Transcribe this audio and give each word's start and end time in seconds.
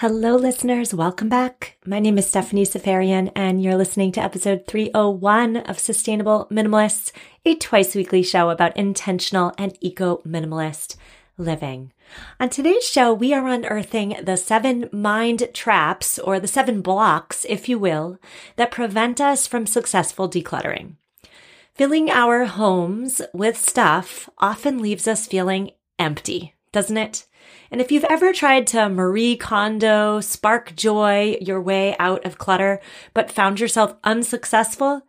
Hello, 0.00 0.36
listeners. 0.36 0.92
Welcome 0.92 1.30
back. 1.30 1.78
My 1.86 2.00
name 2.00 2.18
is 2.18 2.26
Stephanie 2.26 2.66
Seferian, 2.66 3.32
and 3.34 3.62
you're 3.62 3.78
listening 3.78 4.12
to 4.12 4.22
episode 4.22 4.66
301 4.66 5.56
of 5.56 5.78
Sustainable 5.78 6.46
Minimalists, 6.50 7.12
a 7.46 7.54
twice 7.54 7.94
weekly 7.94 8.22
show 8.22 8.50
about 8.50 8.76
intentional 8.76 9.54
and 9.56 9.74
eco 9.80 10.18
minimalist 10.18 10.96
living. 11.38 11.94
On 12.38 12.50
today's 12.50 12.86
show, 12.86 13.14
we 13.14 13.32
are 13.32 13.48
unearthing 13.48 14.18
the 14.22 14.36
seven 14.36 14.90
mind 14.92 15.48
traps, 15.54 16.18
or 16.18 16.38
the 16.38 16.46
seven 16.46 16.82
blocks, 16.82 17.46
if 17.48 17.66
you 17.66 17.78
will, 17.78 18.18
that 18.56 18.70
prevent 18.70 19.18
us 19.18 19.46
from 19.46 19.64
successful 19.64 20.28
decluttering. 20.28 20.96
Filling 21.74 22.10
our 22.10 22.44
homes 22.44 23.22
with 23.32 23.56
stuff 23.56 24.28
often 24.36 24.82
leaves 24.82 25.08
us 25.08 25.26
feeling 25.26 25.70
empty, 25.98 26.54
doesn't 26.76 26.98
it? 26.98 27.26
And 27.70 27.80
if 27.80 27.90
you've 27.90 28.04
ever 28.04 28.34
tried 28.34 28.66
to 28.66 28.90
Marie 28.90 29.34
Kondo, 29.34 30.20
spark 30.20 30.76
joy 30.76 31.38
your 31.40 31.58
way 31.58 31.96
out 31.98 32.26
of 32.26 32.36
clutter, 32.36 32.82
but 33.14 33.30
found 33.30 33.60
yourself 33.60 33.96
unsuccessful, 34.04 35.00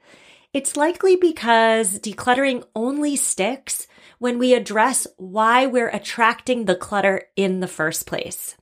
it's 0.53 0.77
likely 0.77 1.17
because 1.17 1.99
decluttering 1.99 2.63
only 2.73 3.17
sticks 3.17 3.85
when 4.17 4.39
we 4.39 4.53
address 4.53 5.07
why 5.17 5.65
we're 5.65 5.89
attracting 5.89 6.63
the 6.63 6.75
clutter 6.75 7.23
in 7.35 7.59
the 7.59 7.67
first 7.67 8.07
place. 8.07 8.55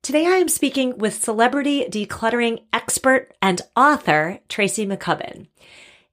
Today 0.00 0.26
I 0.26 0.36
am 0.36 0.48
speaking 0.48 0.98
with 0.98 1.20
celebrity 1.20 1.86
decluttering 1.90 2.66
expert 2.72 3.34
and 3.42 3.60
author 3.74 4.38
Tracy 4.48 4.86
McCubbin. 4.86 5.48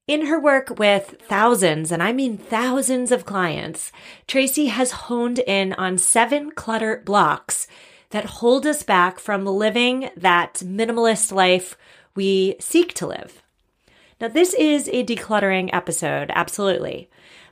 In 0.05 0.25
her 0.25 0.37
work 0.37 0.77
with 0.77 1.15
thousands, 1.21 1.89
and 1.89 2.03
I 2.03 2.11
mean 2.11 2.37
thousands 2.37 3.09
of 3.09 3.25
clients, 3.25 3.89
Tracy 4.27 4.65
has 4.65 4.91
honed 4.91 5.39
in 5.39 5.71
on 5.73 5.97
seven 5.97 6.51
clutter 6.51 7.01
blocks 7.05 7.67
that 8.09 8.25
hold 8.25 8.67
us 8.67 8.83
back 8.83 9.17
from 9.17 9.45
living 9.45 10.09
that 10.17 10.55
minimalist 10.55 11.31
life 11.31 11.77
we 12.15 12.57
seek 12.59 12.93
to 12.95 13.07
live. 13.07 13.41
Now, 14.19 14.27
this 14.27 14.53
is 14.55 14.89
a 14.89 15.05
decluttering 15.05 15.69
episode, 15.71 16.31
absolutely. 16.35 17.09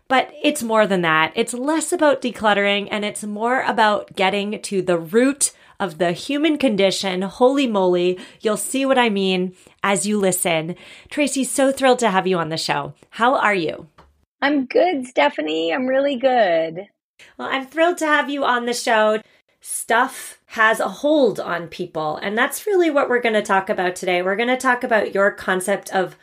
But 0.09 0.29
it's 0.43 0.61
more 0.61 0.85
than 0.85 1.03
that. 1.03 1.31
It's 1.35 1.53
less 1.53 1.93
about 1.93 2.21
decluttering 2.21 2.89
and 2.91 3.05
it's 3.05 3.23
more 3.23 3.61
about 3.61 4.13
getting 4.17 4.61
to 4.63 4.81
the 4.81 4.97
root 4.97 5.53
of 5.81 5.97
the 5.97 6.13
human 6.13 6.57
condition. 6.57 7.23
Holy 7.23 7.67
moly. 7.67 8.17
You'll 8.39 8.55
see 8.55 8.85
what 8.85 8.99
I 8.99 9.09
mean 9.09 9.53
as 9.83 10.05
you 10.05 10.17
listen. 10.17 10.75
Tracy, 11.09 11.43
so 11.43 11.73
thrilled 11.73 11.99
to 11.99 12.11
have 12.11 12.27
you 12.27 12.37
on 12.37 12.49
the 12.49 12.57
show. 12.57 12.93
How 13.09 13.35
are 13.35 13.55
you? 13.55 13.87
I'm 14.41 14.65
good, 14.65 15.07
Stephanie. 15.07 15.73
I'm 15.73 15.87
really 15.87 16.15
good. 16.15 16.87
Well, 17.37 17.49
I'm 17.51 17.65
thrilled 17.65 17.97
to 17.97 18.05
have 18.05 18.29
you 18.29 18.45
on 18.45 18.65
the 18.65 18.73
show. 18.73 19.21
Stuff 19.59 20.39
has 20.47 20.79
a 20.79 20.87
hold 20.87 21.39
on 21.39 21.67
people, 21.67 22.17
and 22.17 22.37
that's 22.37 22.65
really 22.65 22.89
what 22.89 23.09
we're 23.09 23.21
going 23.21 23.35
to 23.35 23.43
talk 23.43 23.69
about 23.69 23.95
today. 23.95 24.21
We're 24.21 24.35
going 24.35 24.49
to 24.49 24.57
talk 24.57 24.83
about 24.83 25.13
your 25.13 25.31
concept 25.31 25.93
of 25.93 26.15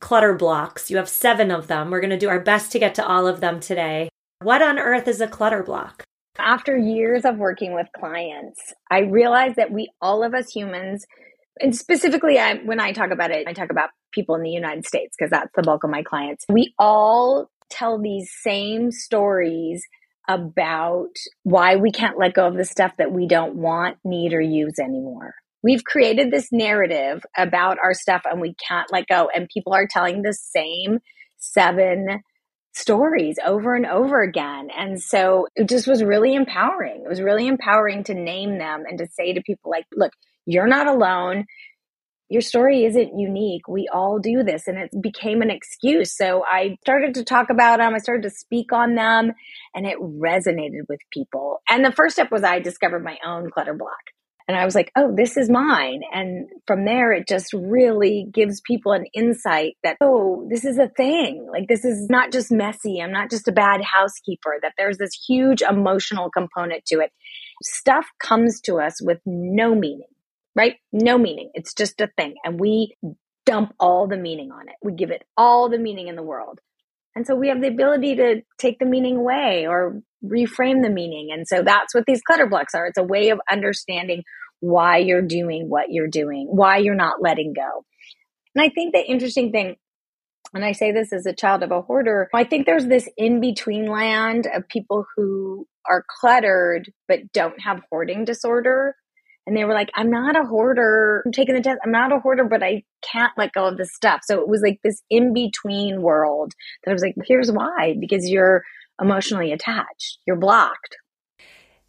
clutter 0.00 0.34
blocks. 0.34 0.90
You 0.90 0.96
have 0.96 1.08
seven 1.08 1.50
of 1.50 1.66
them. 1.66 1.90
We're 1.90 2.00
going 2.00 2.10
to 2.10 2.18
do 2.18 2.28
our 2.28 2.40
best 2.40 2.72
to 2.72 2.78
get 2.78 2.94
to 2.94 3.06
all 3.06 3.26
of 3.26 3.40
them 3.40 3.60
today. 3.60 4.08
What 4.40 4.62
on 4.62 4.78
earth 4.78 5.08
is 5.08 5.20
a 5.20 5.26
clutter 5.26 5.62
block? 5.62 6.04
After 6.38 6.76
years 6.76 7.24
of 7.24 7.38
working 7.38 7.74
with 7.74 7.86
clients, 7.96 8.60
I 8.90 9.00
realized 9.00 9.56
that 9.56 9.72
we, 9.72 9.90
all 10.00 10.22
of 10.22 10.34
us 10.34 10.50
humans, 10.50 11.04
and 11.60 11.74
specifically 11.74 12.38
I, 12.38 12.56
when 12.56 12.80
I 12.80 12.92
talk 12.92 13.10
about 13.10 13.30
it, 13.30 13.46
I 13.48 13.52
talk 13.52 13.70
about 13.70 13.90
people 14.12 14.34
in 14.34 14.42
the 14.42 14.50
United 14.50 14.86
States 14.86 15.16
because 15.18 15.30
that's 15.30 15.50
the 15.56 15.62
bulk 15.62 15.84
of 15.84 15.90
my 15.90 16.02
clients. 16.02 16.44
We 16.48 16.74
all 16.78 17.50
tell 17.70 18.00
these 18.00 18.30
same 18.42 18.90
stories 18.90 19.82
about 20.28 21.10
why 21.44 21.76
we 21.76 21.92
can't 21.92 22.18
let 22.18 22.34
go 22.34 22.46
of 22.46 22.56
the 22.56 22.64
stuff 22.64 22.92
that 22.98 23.12
we 23.12 23.26
don't 23.26 23.56
want, 23.56 23.96
need, 24.04 24.32
or 24.34 24.40
use 24.40 24.78
anymore. 24.78 25.34
We've 25.62 25.84
created 25.84 26.30
this 26.30 26.48
narrative 26.52 27.24
about 27.36 27.78
our 27.82 27.94
stuff 27.94 28.22
and 28.24 28.40
we 28.40 28.54
can't 28.68 28.90
let 28.92 29.06
go. 29.08 29.28
And 29.34 29.48
people 29.52 29.72
are 29.72 29.86
telling 29.90 30.22
the 30.22 30.34
same 30.34 30.98
seven 31.38 32.20
stories 32.76 33.38
over 33.44 33.74
and 33.74 33.86
over 33.86 34.22
again. 34.22 34.68
And 34.76 35.02
so 35.02 35.48
it 35.56 35.68
just 35.68 35.86
was 35.86 36.04
really 36.04 36.34
empowering. 36.34 37.02
It 37.04 37.08
was 37.08 37.22
really 37.22 37.46
empowering 37.46 38.04
to 38.04 38.14
name 38.14 38.58
them 38.58 38.84
and 38.86 38.98
to 38.98 39.06
say 39.06 39.32
to 39.32 39.40
people, 39.40 39.70
like, 39.70 39.86
look, 39.94 40.12
you're 40.44 40.66
not 40.66 40.86
alone. 40.86 41.46
Your 42.28 42.42
story 42.42 42.84
isn't 42.84 43.18
unique. 43.18 43.66
We 43.66 43.88
all 43.92 44.18
do 44.18 44.42
this. 44.42 44.66
And 44.66 44.78
it 44.78 44.90
became 45.00 45.42
an 45.42 45.50
excuse. 45.50 46.14
So 46.16 46.44
I 46.44 46.76
started 46.82 47.14
to 47.14 47.24
talk 47.24 47.50
about 47.50 47.78
them. 47.78 47.94
I 47.94 47.98
started 47.98 48.24
to 48.24 48.30
speak 48.30 48.72
on 48.72 48.94
them 48.94 49.32
and 49.74 49.86
it 49.86 49.98
resonated 49.98 50.82
with 50.88 51.00
people. 51.12 51.62
And 51.70 51.84
the 51.84 51.92
first 51.92 52.16
step 52.16 52.30
was 52.30 52.44
I 52.44 52.58
discovered 52.58 53.04
my 53.04 53.16
own 53.24 53.50
clutter 53.50 53.74
block. 53.74 53.92
And 54.48 54.56
I 54.56 54.64
was 54.64 54.76
like, 54.76 54.92
oh, 54.94 55.12
this 55.14 55.36
is 55.36 55.50
mine. 55.50 56.02
And 56.12 56.48
from 56.66 56.84
there, 56.84 57.12
it 57.12 57.26
just 57.26 57.52
really 57.52 58.28
gives 58.32 58.60
people 58.60 58.92
an 58.92 59.06
insight 59.12 59.76
that, 59.82 59.96
oh, 60.00 60.46
this 60.48 60.64
is 60.64 60.78
a 60.78 60.88
thing. 60.88 61.48
Like, 61.50 61.66
this 61.66 61.84
is 61.84 62.08
not 62.08 62.30
just 62.30 62.52
messy. 62.52 63.00
I'm 63.00 63.10
not 63.10 63.28
just 63.28 63.48
a 63.48 63.52
bad 63.52 63.80
housekeeper, 63.82 64.58
that 64.62 64.74
there's 64.78 64.98
this 64.98 65.18
huge 65.26 65.62
emotional 65.62 66.30
component 66.30 66.84
to 66.86 67.00
it. 67.00 67.10
Stuff 67.62 68.06
comes 68.20 68.60
to 68.62 68.76
us 68.76 69.02
with 69.02 69.18
no 69.26 69.74
meaning, 69.74 70.08
right? 70.54 70.76
No 70.92 71.18
meaning. 71.18 71.50
It's 71.54 71.74
just 71.74 72.00
a 72.00 72.08
thing. 72.16 72.36
And 72.44 72.60
we 72.60 72.96
dump 73.46 73.74
all 73.80 74.06
the 74.06 74.16
meaning 74.16 74.52
on 74.52 74.68
it. 74.68 74.76
We 74.82 74.92
give 74.92 75.10
it 75.10 75.24
all 75.36 75.68
the 75.68 75.78
meaning 75.78 76.06
in 76.06 76.14
the 76.14 76.22
world. 76.22 76.60
And 77.16 77.26
so 77.26 77.34
we 77.34 77.48
have 77.48 77.62
the 77.62 77.68
ability 77.68 78.16
to 78.16 78.42
take 78.58 78.78
the 78.78 78.84
meaning 78.84 79.16
away 79.16 79.66
or 79.66 80.02
reframe 80.22 80.82
the 80.82 80.90
meaning. 80.90 81.30
And 81.32 81.48
so 81.48 81.62
that's 81.62 81.94
what 81.94 82.04
these 82.06 82.20
clutter 82.20 82.46
blocks 82.46 82.74
are. 82.74 82.86
It's 82.86 82.98
a 82.98 83.02
way 83.02 83.30
of 83.30 83.40
understanding 83.50 84.22
why 84.60 84.98
you're 84.98 85.22
doing 85.22 85.68
what 85.68 85.86
you're 85.88 86.08
doing, 86.08 86.46
why 86.50 86.76
you're 86.76 86.94
not 86.94 87.22
letting 87.22 87.54
go. 87.54 87.84
And 88.54 88.62
I 88.62 88.68
think 88.68 88.94
the 88.94 89.04
interesting 89.04 89.50
thing, 89.50 89.76
and 90.52 90.64
I 90.64 90.72
say 90.72 90.92
this 90.92 91.12
as 91.12 91.26
a 91.26 91.34
child 91.34 91.62
of 91.62 91.72
a 91.72 91.80
hoarder, 91.80 92.28
I 92.34 92.44
think 92.44 92.66
there's 92.66 92.86
this 92.86 93.08
in 93.16 93.40
between 93.40 93.86
land 93.86 94.46
of 94.54 94.68
people 94.68 95.06
who 95.16 95.66
are 95.88 96.04
cluttered 96.20 96.92
but 97.08 97.32
don't 97.32 97.60
have 97.62 97.80
hoarding 97.90 98.24
disorder. 98.26 98.94
And 99.46 99.56
they 99.56 99.64
were 99.64 99.74
like, 99.74 99.90
I'm 99.94 100.10
not 100.10 100.36
a 100.36 100.44
hoarder. 100.44 101.22
I'm 101.24 101.32
taking 101.32 101.54
the 101.54 101.60
test. 101.60 101.80
I'm 101.84 101.92
not 101.92 102.12
a 102.12 102.18
hoarder, 102.18 102.44
but 102.44 102.62
I 102.62 102.82
can't 103.02 103.32
let 103.36 103.52
go 103.52 103.66
of 103.66 103.76
this 103.76 103.94
stuff. 103.94 104.22
So 104.24 104.40
it 104.40 104.48
was 104.48 104.60
like 104.60 104.80
this 104.82 105.02
in 105.08 105.32
between 105.32 106.02
world 106.02 106.52
that 106.84 106.90
I 106.90 106.94
was 106.94 107.02
like, 107.02 107.14
here's 107.26 107.52
why 107.52 107.96
because 108.00 108.28
you're 108.28 108.64
emotionally 109.00 109.52
attached. 109.52 110.18
You're 110.26 110.36
blocked. 110.36 110.96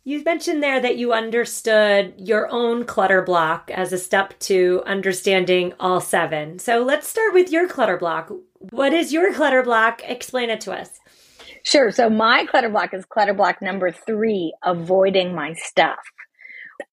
You 0.04 0.24
mentioned 0.24 0.64
there 0.64 0.80
that 0.80 0.98
you 0.98 1.12
understood 1.12 2.14
your 2.18 2.48
own 2.50 2.86
clutter 2.86 3.22
block 3.22 3.70
as 3.74 3.92
a 3.92 3.98
step 3.98 4.40
to 4.40 4.82
understanding 4.86 5.74
all 5.82 6.00
seven. 6.00 6.60
So 6.60 6.82
let's 6.82 7.10
start 7.10 7.34
with 7.34 7.52
your 7.52 7.68
clutter 7.68 7.98
block. 7.98 8.32
What 8.72 8.94
is 8.94 9.12
your 9.12 9.34
clutter 9.34 9.64
block? 9.64 10.02
Explain 10.06 10.50
it 10.50 10.62
to 10.62 10.72
us. 10.72 10.92
Sure. 11.64 11.92
So 11.92 12.10
my 12.10 12.46
clutter 12.46 12.70
block 12.70 12.94
is 12.94 13.04
clutter 13.04 13.34
block 13.34 13.62
number 13.62 13.92
three 13.92 14.54
avoiding 14.64 15.36
my 15.36 15.52
stuff. 15.56 16.00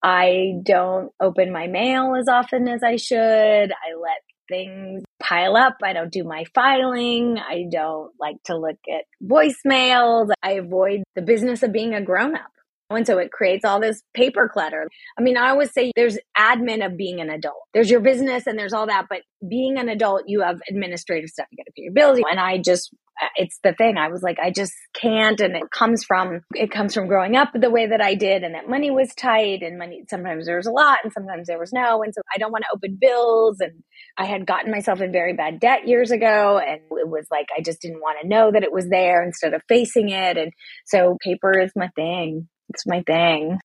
I 0.03 0.55
don't 0.63 1.13
open 1.21 1.53
my 1.53 1.67
mail 1.67 2.15
as 2.19 2.29
often 2.29 2.69
as 2.69 2.83
I 2.83 2.97
should. 2.97 3.19
I 3.19 3.95
let 4.01 4.23
things 4.49 5.03
pile 5.23 5.57
up. 5.57 5.77
I 5.83 5.93
don't 5.93 6.13
do 6.13 6.25
my 6.25 6.45
filing. 6.55 7.39
I 7.39 7.65
don't 7.71 8.13
like 8.21 8.37
to 8.45 8.57
look 8.57 8.77
at 8.93 9.05
voicemails. 9.23 10.31
I 10.43 10.53
avoid 10.53 11.03
the 11.15 11.23
business 11.23 11.63
of 11.63 11.73
being 11.73 11.95
a 11.95 12.03
grown 12.03 12.35
up. 12.35 12.51
And 12.91 13.07
so 13.07 13.19
it 13.19 13.33
creates 13.33 13.65
all 13.65 13.81
this 13.81 14.03
paper 14.13 14.49
clutter. 14.53 14.89
I 15.19 15.23
mean, 15.23 15.37
I 15.37 15.49
always 15.49 15.73
say 15.73 15.91
there's 15.97 16.19
admin 16.39 16.85
of 16.85 16.97
being 16.97 17.21
an 17.21 17.31
adult. 17.31 17.57
There's 17.73 17.91
your 17.91 18.01
business 18.01 18.47
and 18.47 18.59
there's 18.59 18.75
all 18.75 18.87
that, 18.87 19.07
but 19.09 19.23
being 19.49 19.79
an 19.79 19.89
adult, 19.89 20.25
you 20.27 20.43
have 20.43 20.61
administrative 20.69 21.31
stuff. 21.31 21.47
You 21.51 21.57
got 21.57 21.67
to 21.67 21.73
pay 21.73 21.83
your 21.83 21.93
bills. 21.93 22.21
And 22.31 22.39
I 22.39 22.59
just, 22.59 22.95
it's 23.37 23.59
the 23.63 23.73
thing. 23.73 23.97
I 23.97 24.09
was 24.09 24.23
like, 24.23 24.39
I 24.43 24.51
just 24.51 24.73
can't. 24.93 25.41
And 25.41 25.57
it 25.57 25.71
comes 25.71 26.05
from, 26.05 26.41
it 26.55 26.71
comes 26.71 26.95
from 26.95 27.07
growing 27.07 27.37
up 27.37 27.51
the 27.55 27.71
way 27.71 27.87
that 27.87 28.01
I 28.01 28.15
did 28.15 28.43
and 28.43 28.55
that 28.55 28.69
money 28.69 28.91
was 28.91 29.15
tight 29.15 29.63
and 29.63 29.79
money, 29.79 30.05
sometimes 30.09 30.47
there 30.47 30.57
was 30.57 30.67
a 30.67 30.73
lot 30.73 30.99
and 31.05 31.13
sometimes 31.13 31.47
there 31.47 31.59
was 31.59 31.73
no. 31.73 32.03
And 32.03 32.13
so 32.15 32.21
I 32.35 32.39
don't 32.39 32.53
want 32.53 32.65
to 32.65 32.77
open 32.77 32.99
bills. 33.01 33.61
And 33.61 33.83
I 34.19 34.25
had 34.25 34.47
gotten 34.47 34.71
myself 34.71 35.01
in 35.01 35.13
very 35.13 35.35
bad 35.35 35.61
debt 35.61 35.87
years 35.87 36.11
ago. 36.11 36.59
And 36.59 36.81
it 36.91 37.09
was 37.09 37.27
like, 37.31 37.47
I 37.57 37.63
just 37.63 37.81
didn't 37.81 38.01
want 38.01 38.19
to 38.21 38.29
know 38.29 38.51
that 38.53 38.63
it 38.63 38.73
was 38.73 38.89
there 38.89 39.23
instead 39.23 39.55
of 39.55 39.63
facing 39.69 40.09
it. 40.11 40.37
And 40.37 40.53
so 40.87 41.17
paper 41.23 41.59
is 41.59 41.73
my 41.77 41.89
thing. 41.97 42.49
It's 42.71 42.87
my 42.87 43.03
thing. 43.07 43.59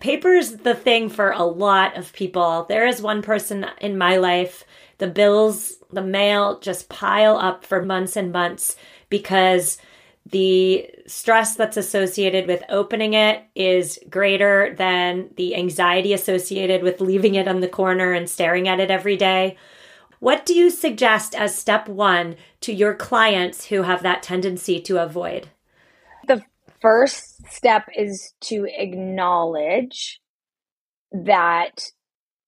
Paper 0.00 0.32
is 0.32 0.58
the 0.58 0.74
thing 0.74 1.10
for 1.10 1.30
a 1.30 1.42
lot 1.44 1.98
of 1.98 2.12
people. 2.14 2.64
There 2.68 2.86
is 2.86 3.02
one 3.02 3.20
person 3.20 3.66
in 3.82 3.98
my 3.98 4.16
life, 4.16 4.64
the 5.00 5.08
bills, 5.08 5.74
the 5.90 6.02
mail 6.02 6.60
just 6.60 6.88
pile 6.88 7.36
up 7.36 7.64
for 7.64 7.82
months 7.82 8.16
and 8.16 8.30
months 8.30 8.76
because 9.08 9.78
the 10.26 10.88
stress 11.06 11.56
that's 11.56 11.76
associated 11.76 12.46
with 12.46 12.62
opening 12.68 13.14
it 13.14 13.42
is 13.54 13.98
greater 14.08 14.74
than 14.76 15.30
the 15.36 15.56
anxiety 15.56 16.12
associated 16.12 16.82
with 16.82 17.00
leaving 17.00 17.34
it 17.34 17.48
on 17.48 17.60
the 17.60 17.68
corner 17.68 18.12
and 18.12 18.28
staring 18.28 18.68
at 18.68 18.78
it 18.78 18.90
every 18.90 19.16
day. 19.16 19.56
What 20.20 20.44
do 20.44 20.54
you 20.54 20.68
suggest 20.68 21.34
as 21.34 21.56
step 21.56 21.88
one 21.88 22.36
to 22.60 22.72
your 22.72 22.94
clients 22.94 23.66
who 23.66 23.82
have 23.82 24.02
that 24.02 24.22
tendency 24.22 24.80
to 24.82 25.02
avoid? 25.02 25.48
The 26.28 26.42
first 26.80 27.50
step 27.50 27.88
is 27.96 28.34
to 28.42 28.66
acknowledge 28.70 30.20
that 31.10 31.90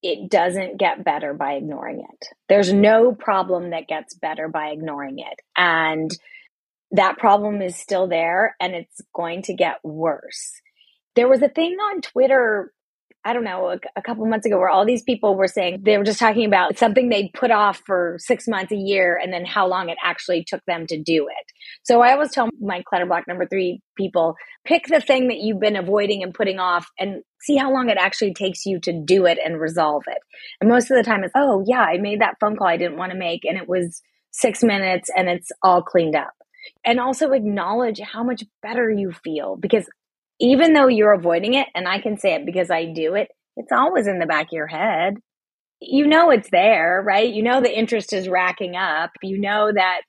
it 0.03 0.31
doesn't 0.31 0.79
get 0.79 1.05
better 1.05 1.33
by 1.33 1.53
ignoring 1.53 2.01
it. 2.01 2.29
There's 2.49 2.73
no 2.73 3.13
problem 3.13 3.71
that 3.71 3.87
gets 3.89 4.15
better 4.15 4.49
by 4.49 4.69
ignoring 4.69 5.19
it. 5.21 5.41
And 5.57 6.11
that 6.91 7.19
problem 7.19 7.63
is 7.63 7.77
still 7.77 8.09
there 8.09 8.57
and 8.61 8.75
it's 8.75 9.01
going 9.15 9.43
to 9.43 9.55
get 9.55 9.77
worse. 9.83 10.61
There 11.15 11.29
was 11.29 11.43
a 11.43 11.49
thing 11.49 11.73
on 11.73 12.01
Twitter 12.01 12.73
I 13.25 13.33
don't 13.33 13.45
know, 13.45 13.69
a, 13.69 13.79
a, 13.95 14.03
couple 14.03 14.27
months 14.27 14.47
ago 14.47 14.59
where 14.59 14.69
all 14.69 14.85
these 14.85 15.03
people 15.03 15.37
were 15.37 15.47
saying 15.47 15.83
they 15.85 15.97
were 15.97 16.05
just 16.05 16.19
talking 16.19 16.45
about 16.45 16.77
something 16.77 17.09
they'd 17.09 17.33
put 17.33 17.53
off 17.53 17.81
for 17.87 18.17
six 18.19 18.49
months, 18.49 18.73
a 18.73 18.77
year, 18.77 19.19
and 19.23 19.33
then 19.33 19.45
how 19.45 19.69
long 19.69 19.89
it 19.89 19.99
actually 20.03 20.45
took 20.45 20.65
them 20.67 20.87
to 20.89 21.01
do 21.01 21.29
it. 21.29 21.53
So 21.85 22.01
I 22.01 22.13
always 22.13 22.33
tell 22.33 22.49
my 22.61 22.83
clutter 22.83 23.07
block 23.07 23.29
number 23.29 23.47
three 23.47 23.81
people 23.97 24.35
pick 24.65 24.87
the 24.89 25.01
thing 25.01 25.29
that 25.29 25.39
you've 25.39 25.61
been 25.61 25.77
avoiding 25.77 26.23
and 26.23 26.35
putting 26.35 26.59
off 26.59 26.89
and 26.99 27.23
see 27.41 27.57
how 27.57 27.73
long 27.73 27.91
it 27.91 27.97
actually 27.99 28.35
takes 28.35 28.67
you 28.67 28.81
to 28.81 28.93
do 28.93 29.27
it 29.27 29.39
and 29.45 29.61
resolve 29.61 30.03
it. 30.09 30.19
And 30.61 30.69
most 30.69 30.91
of 30.91 30.97
the 30.97 31.05
time 31.05 31.23
it's, 31.23 31.33
oh, 31.37 31.65
yeah, 31.67 31.83
I 31.83 31.99
made 31.99 32.21
that 32.21 32.37
phone 32.41 32.57
call 32.57 32.67
I 32.67 32.77
didn't 32.77 32.99
want 32.99 33.13
to 33.13 33.19
make, 33.19 33.45
and 33.45 33.57
it 33.57 33.69
was 33.69 34.03
six 34.33 34.65
minutes 34.65 35.11
and 35.15 35.29
it's 35.29 35.53
all 35.63 35.83
cleaned 35.83 36.17
up. 36.17 36.33
And 36.85 36.99
also 36.99 37.33
acknowledge 37.33 38.01
how 38.01 38.25
much 38.25 38.45
better 38.63 38.91
you 38.91 39.13
feel 39.13 39.57
because 39.57 39.89
even 40.43 40.73
though 40.73 40.89
you're 40.89 41.13
avoiding 41.13 41.55
it, 41.55 41.69
and 41.75 41.87
I 41.87 42.01
can 42.01 42.19
say 42.19 42.35
it 42.35 42.45
because 42.45 42.71
I 42.71 42.87
do 42.87 43.15
it, 43.15 43.29
it's 43.57 43.71
always 43.71 44.09
in 44.09 44.19
the 44.19 44.27
back 44.27 44.47
of 44.47 44.53
your 44.53 44.67
head. 44.67 45.15
You 45.81 46.07
know 46.07 46.31
it's 46.31 46.51
there, 46.51 47.03
right? 47.07 47.33
You 47.33 47.43
know 47.45 47.61
the 47.61 47.77
interest 47.77 48.13
is 48.13 48.29
racking 48.29 48.75
up. 48.77 49.11
You 49.23 49.39
know 49.41 49.71
that 49.73 50.01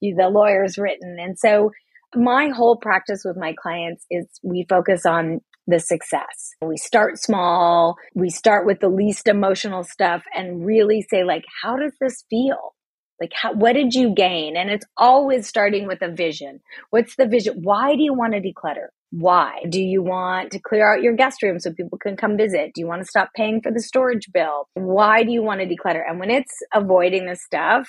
you, 0.00 0.14
the 0.14 0.28
lawyer's 0.28 0.76
written. 0.78 1.16
And 1.18 1.38
so 1.38 1.70
my 2.14 2.48
whole 2.48 2.76
practice 2.76 3.22
with 3.24 3.36
my 3.36 3.54
clients 3.60 4.04
is 4.10 4.26
we 4.42 4.66
focus 4.68 5.06
on 5.06 5.40
the 5.66 5.78
success. 5.78 6.54
We 6.62 6.76
start 6.76 7.18
small, 7.18 7.96
we 8.14 8.30
start 8.30 8.66
with 8.66 8.80
the 8.80 8.88
least 8.88 9.26
emotional 9.26 9.84
stuff 9.84 10.22
and 10.34 10.64
really 10.64 11.02
say 11.02 11.24
like 11.24 11.44
how 11.62 11.76
does 11.76 11.92
this 12.00 12.24
feel? 12.28 12.74
Like 13.20 13.32
how, 13.34 13.52
what 13.52 13.72
did 13.72 13.94
you 13.94 14.14
gain? 14.14 14.56
And 14.56 14.70
it's 14.70 14.86
always 14.96 15.46
starting 15.46 15.86
with 15.86 16.02
a 16.02 16.10
vision. 16.10 16.60
What's 16.90 17.16
the 17.16 17.26
vision? 17.26 17.60
Why 17.62 17.96
do 17.96 18.02
you 18.02 18.14
want 18.14 18.34
to 18.34 18.40
declutter? 18.40 18.88
Why? 19.10 19.64
Do 19.68 19.80
you 19.80 20.02
want 20.02 20.52
to 20.52 20.58
clear 20.58 20.92
out 20.92 21.02
your 21.02 21.14
guest 21.14 21.42
room 21.42 21.58
so 21.58 21.72
people 21.72 21.98
can 21.98 22.16
come 22.16 22.36
visit? 22.36 22.72
Do 22.74 22.80
you 22.80 22.86
want 22.86 23.02
to 23.02 23.08
stop 23.08 23.30
paying 23.34 23.62
for 23.62 23.72
the 23.72 23.80
storage 23.80 24.30
bill? 24.32 24.68
Why 24.74 25.22
do 25.24 25.32
you 25.32 25.42
want 25.42 25.60
to 25.60 25.66
declutter? 25.66 26.02
And 26.06 26.20
when 26.20 26.30
it's 26.30 26.52
avoiding 26.74 27.26
this 27.26 27.42
stuff, 27.42 27.88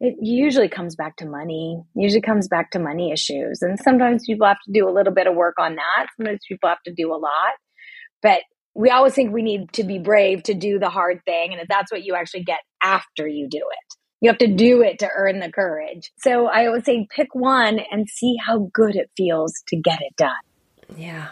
it 0.00 0.16
usually 0.20 0.68
comes 0.68 0.96
back 0.96 1.16
to 1.16 1.26
money. 1.26 1.82
Usually 1.94 2.22
comes 2.22 2.48
back 2.48 2.72
to 2.72 2.80
money 2.80 3.12
issues. 3.12 3.62
And 3.62 3.78
sometimes 3.78 4.24
people 4.26 4.46
have 4.46 4.58
to 4.64 4.72
do 4.72 4.88
a 4.88 4.90
little 4.90 5.12
bit 5.12 5.28
of 5.28 5.36
work 5.36 5.54
on 5.58 5.76
that. 5.76 6.06
Sometimes 6.16 6.40
people 6.48 6.68
have 6.68 6.82
to 6.86 6.94
do 6.94 7.12
a 7.12 7.16
lot. 7.18 7.54
But 8.22 8.40
we 8.74 8.90
always 8.90 9.14
think 9.14 9.32
we 9.32 9.42
need 9.42 9.72
to 9.74 9.84
be 9.84 9.98
brave 9.98 10.42
to 10.44 10.54
do 10.54 10.78
the 10.78 10.90
hard 10.90 11.20
thing. 11.26 11.52
And 11.52 11.62
that's 11.68 11.92
what 11.92 12.02
you 12.02 12.14
actually 12.14 12.44
get 12.44 12.60
after 12.82 13.28
you 13.28 13.46
do 13.48 13.58
it. 13.58 13.99
You 14.20 14.28
have 14.28 14.38
to 14.38 14.46
do 14.46 14.82
it 14.82 14.98
to 15.00 15.08
earn 15.16 15.40
the 15.40 15.50
courage. 15.50 16.12
So 16.18 16.46
I 16.46 16.66
always 16.66 16.84
say 16.84 17.06
pick 17.14 17.34
one 17.34 17.80
and 17.90 18.08
see 18.08 18.36
how 18.36 18.70
good 18.72 18.96
it 18.96 19.10
feels 19.16 19.54
to 19.68 19.76
get 19.76 20.00
it 20.00 20.16
done. 20.16 20.32
Yeah. 20.96 21.28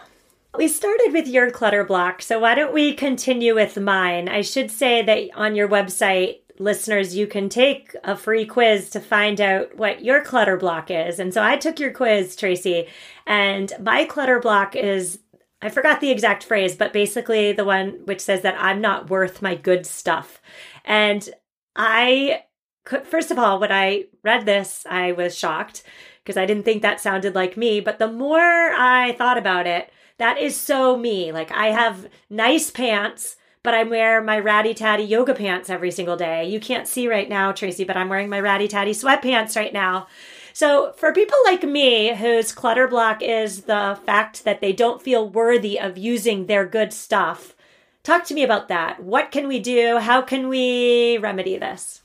We 0.57 0.67
started 0.67 1.11
with 1.13 1.27
your 1.27 1.51
clutter 1.51 1.83
block, 1.83 2.21
so 2.23 2.39
why 2.39 2.55
don't 2.55 2.73
we 2.73 2.93
continue 2.93 3.53
with 3.53 3.77
mine? 3.77 4.27
I 4.27 4.41
should 4.41 4.71
say 4.71 5.03
that 5.03 5.29
on 5.35 5.55
your 5.55 5.67
website, 5.67 6.39
listeners, 6.57 7.15
you 7.15 7.27
can 7.27 7.49
take 7.49 7.95
a 8.03 8.17
free 8.17 8.45
quiz 8.45 8.89
to 8.89 8.99
find 8.99 9.39
out 9.39 9.77
what 9.77 10.03
your 10.03 10.23
clutter 10.23 10.57
block 10.57 10.89
is. 10.89 11.19
And 11.19 11.33
so 11.33 11.43
I 11.43 11.55
took 11.55 11.79
your 11.79 11.91
quiz, 11.91 12.35
Tracy, 12.35 12.87
and 13.27 13.71
my 13.79 14.05
clutter 14.05 14.39
block 14.39 14.75
is 14.75 15.19
I 15.61 15.69
forgot 15.69 15.99
the 15.99 16.09
exact 16.11 16.43
phrase, 16.43 16.75
but 16.75 16.93
basically 16.93 17.51
the 17.51 17.65
one 17.65 18.01
which 18.05 18.21
says 18.21 18.41
that 18.41 18.55
I'm 18.57 18.81
not 18.81 19.09
worth 19.09 19.41
my 19.41 19.55
good 19.55 19.85
stuff. 19.85 20.41
And 20.85 21.29
I 21.75 22.43
first 22.85 23.31
of 23.31 23.39
all, 23.39 23.59
when 23.59 23.71
I 23.71 24.05
read 24.23 24.45
this, 24.45 24.85
I 24.89 25.11
was 25.11 25.37
shocked 25.37 25.83
because 26.23 26.37
I 26.37 26.45
didn't 26.45 26.63
think 26.63 26.81
that 26.81 27.01
sounded 27.01 27.35
like 27.35 27.57
me. 27.57 27.79
But 27.79 27.99
the 27.99 28.11
more 28.11 28.39
I 28.39 29.15
thought 29.17 29.37
about 29.37 29.67
it, 29.67 29.91
that 30.17 30.37
is 30.37 30.55
so 30.55 30.97
me. 30.97 31.31
Like 31.31 31.51
I 31.51 31.67
have 31.67 32.07
nice 32.29 32.69
pants, 32.69 33.37
but 33.63 33.73
I 33.73 33.83
wear 33.83 34.21
my 34.21 34.37
ratty 34.39 34.73
tatty 34.73 35.03
yoga 35.03 35.33
pants 35.33 35.69
every 35.69 35.91
single 35.91 36.17
day. 36.17 36.47
You 36.47 36.59
can't 36.59 36.87
see 36.87 37.07
right 37.07 37.27
now, 37.27 37.51
Tracy, 37.51 37.83
but 37.83 37.97
I'm 37.97 38.09
wearing 38.09 38.29
my 38.29 38.39
ratty 38.39 38.67
tatty 38.67 38.91
sweatpants 38.91 39.55
right 39.55 39.73
now. 39.73 40.07
So, 40.53 40.93
for 40.93 41.13
people 41.13 41.37
like 41.45 41.63
me 41.63 42.15
whose 42.15 42.51
clutter 42.51 42.87
block 42.87 43.21
is 43.21 43.61
the 43.63 43.97
fact 44.05 44.43
that 44.43 44.61
they 44.61 44.73
don't 44.73 45.01
feel 45.01 45.29
worthy 45.29 45.79
of 45.79 45.97
using 45.97 46.45
their 46.47 46.65
good 46.65 46.91
stuff, 46.91 47.55
talk 48.03 48.25
to 48.25 48.33
me 48.33 48.43
about 48.43 48.67
that. 48.67 49.01
What 49.01 49.31
can 49.31 49.47
we 49.47 49.59
do? 49.59 49.99
How 49.99 50.21
can 50.21 50.49
we 50.49 51.17
remedy 51.17 51.57
this? 51.57 52.01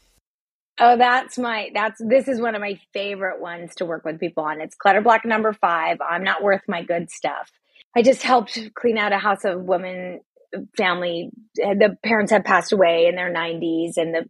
Oh, 0.80 0.96
that's 0.96 1.38
my 1.38 1.70
that's 1.72 2.00
this 2.04 2.26
is 2.26 2.40
one 2.40 2.54
of 2.54 2.60
my 2.60 2.80
favorite 2.92 3.40
ones 3.40 3.74
to 3.76 3.84
work 3.84 4.04
with 4.04 4.18
people 4.18 4.44
on. 4.44 4.60
It's 4.60 4.74
clutter 4.74 5.00
block 5.00 5.24
number 5.24 5.52
five. 5.52 5.98
I'm 6.00 6.24
not 6.24 6.42
worth 6.42 6.62
my 6.66 6.82
good 6.82 7.10
stuff. 7.10 7.50
I 7.96 8.02
just 8.02 8.22
helped 8.22 8.58
clean 8.74 8.98
out 8.98 9.12
a 9.12 9.18
house 9.18 9.44
of 9.44 9.62
women 9.62 10.20
family. 10.76 11.30
The 11.56 11.96
parents 12.04 12.32
had 12.32 12.44
passed 12.44 12.72
away 12.72 13.06
in 13.06 13.14
their 13.14 13.32
90s, 13.32 13.96
and 13.96 14.14
the 14.14 14.28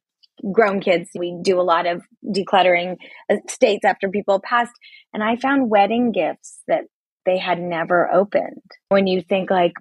grown 0.52 0.80
kids. 0.80 1.10
We 1.14 1.38
do 1.42 1.60
a 1.60 1.62
lot 1.62 1.86
of 1.86 2.02
decluttering 2.24 2.96
estates 3.30 3.84
after 3.84 4.10
people 4.10 4.40
passed, 4.40 4.72
and 5.12 5.22
I 5.22 5.36
found 5.36 5.70
wedding 5.70 6.12
gifts 6.12 6.60
that 6.68 6.84
they 7.24 7.38
had 7.38 7.58
never 7.58 8.12
opened. 8.12 8.62
When 8.90 9.06
you 9.06 9.22
think 9.22 9.50
like 9.50 9.72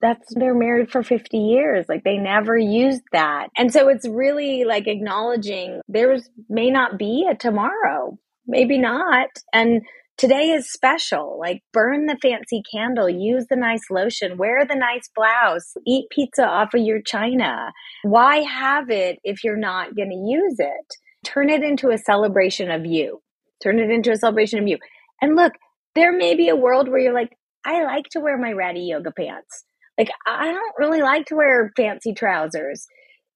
that's 0.00 0.34
they're 0.34 0.54
married 0.54 0.90
for 0.90 1.02
50 1.02 1.36
years. 1.36 1.86
Like 1.88 2.04
they 2.04 2.16
never 2.16 2.56
used 2.56 3.02
that. 3.12 3.48
And 3.56 3.72
so 3.72 3.88
it's 3.88 4.08
really 4.08 4.64
like 4.64 4.86
acknowledging 4.86 5.80
there's 5.88 6.28
may 6.48 6.70
not 6.70 6.98
be 6.98 7.28
a 7.30 7.34
tomorrow. 7.34 8.18
Maybe 8.46 8.78
not. 8.78 9.28
And 9.52 9.82
today 10.16 10.50
is 10.50 10.72
special. 10.72 11.38
Like 11.38 11.62
burn 11.72 12.06
the 12.06 12.18
fancy 12.20 12.62
candle. 12.72 13.08
Use 13.08 13.46
the 13.48 13.56
nice 13.56 13.90
lotion. 13.90 14.38
Wear 14.38 14.64
the 14.64 14.74
nice 14.74 15.08
blouse. 15.14 15.74
Eat 15.86 16.06
pizza 16.10 16.44
off 16.44 16.74
of 16.74 16.80
your 16.80 17.02
china. 17.02 17.72
Why 18.02 18.38
have 18.38 18.90
it 18.90 19.18
if 19.22 19.44
you're 19.44 19.58
not 19.58 19.94
going 19.94 20.10
to 20.10 20.32
use 20.32 20.56
it? 20.58 20.96
Turn 21.24 21.50
it 21.50 21.62
into 21.62 21.90
a 21.90 21.98
celebration 21.98 22.70
of 22.70 22.86
you. 22.86 23.20
Turn 23.62 23.78
it 23.78 23.90
into 23.90 24.10
a 24.10 24.16
celebration 24.16 24.58
of 24.58 24.66
you. 24.66 24.78
And 25.20 25.36
look 25.36 25.52
there 25.94 26.16
may 26.16 26.34
be 26.34 26.48
a 26.48 26.56
world 26.56 26.88
where 26.88 27.00
you're 27.00 27.12
like 27.12 27.36
I 27.64 27.84
like 27.84 28.06
to 28.12 28.20
wear 28.20 28.38
my 28.38 28.52
ratty 28.52 28.80
yoga 28.80 29.10
pants. 29.10 29.64
Like, 30.00 30.12
I 30.26 30.50
don't 30.50 30.74
really 30.78 31.02
like 31.02 31.26
to 31.26 31.36
wear 31.36 31.72
fancy 31.76 32.14
trousers. 32.14 32.86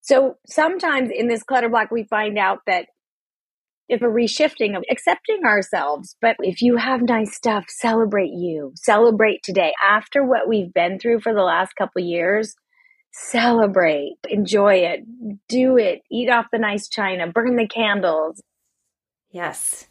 So 0.01 0.37
sometimes 0.47 1.11
in 1.15 1.29
this 1.29 1.43
clutter 1.43 1.69
block, 1.69 1.91
we 1.91 2.05
find 2.05 2.39
out 2.39 2.61
that 2.67 2.87
if 3.87 4.01
a 4.01 4.07
reshifting 4.07 4.75
of 4.75 4.83
accepting 4.91 5.45
ourselves, 5.45 6.17
but 6.23 6.37
if 6.41 6.63
you 6.63 6.77
have 6.77 7.03
nice 7.03 7.37
stuff, 7.37 7.67
celebrate 7.69 8.33
you, 8.33 8.73
celebrate 8.77 9.43
today. 9.43 9.75
After 9.85 10.25
what 10.25 10.49
we've 10.49 10.73
been 10.73 10.99
through 10.99 11.21
for 11.21 11.35
the 11.35 11.43
last 11.43 11.77
couple 11.77 12.01
years, 12.01 12.55
celebrate, 13.13 14.17
enjoy 14.31 14.77
it, 14.77 15.01
do 15.51 15.77
it, 15.77 16.01
eat 16.11 16.31
off 16.31 16.47
the 16.51 16.59
nice 16.59 16.89
china, 16.89 17.31
burn 17.31 17.57
the 17.57 17.69
candles. 17.69 18.43
Yes 19.31 19.87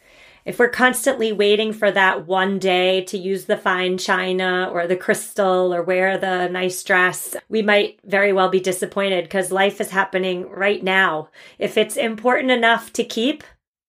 if 0.45 0.59
we're 0.59 0.69
constantly 0.69 1.31
waiting 1.31 1.73
for 1.73 1.91
that 1.91 2.27
one 2.27 2.59
day 2.59 3.03
to 3.05 3.17
use 3.17 3.45
the 3.45 3.57
fine 3.57 3.97
china 3.97 4.69
or 4.71 4.87
the 4.87 4.95
crystal 4.95 5.73
or 5.73 5.81
wear 5.81 6.17
the 6.17 6.47
nice 6.49 6.83
dress, 6.83 7.35
we 7.49 7.61
might 7.61 7.99
very 8.03 8.33
well 8.33 8.49
be 8.49 8.59
disappointed 8.59 9.23
because 9.23 9.51
life 9.51 9.79
is 9.79 9.89
happening 9.89 10.49
right 10.49 10.83
now. 10.83 11.29
If 11.59 11.77
it's 11.77 11.95
important 11.95 12.51
enough 12.51 12.91
to 12.93 13.03
keep, 13.03 13.43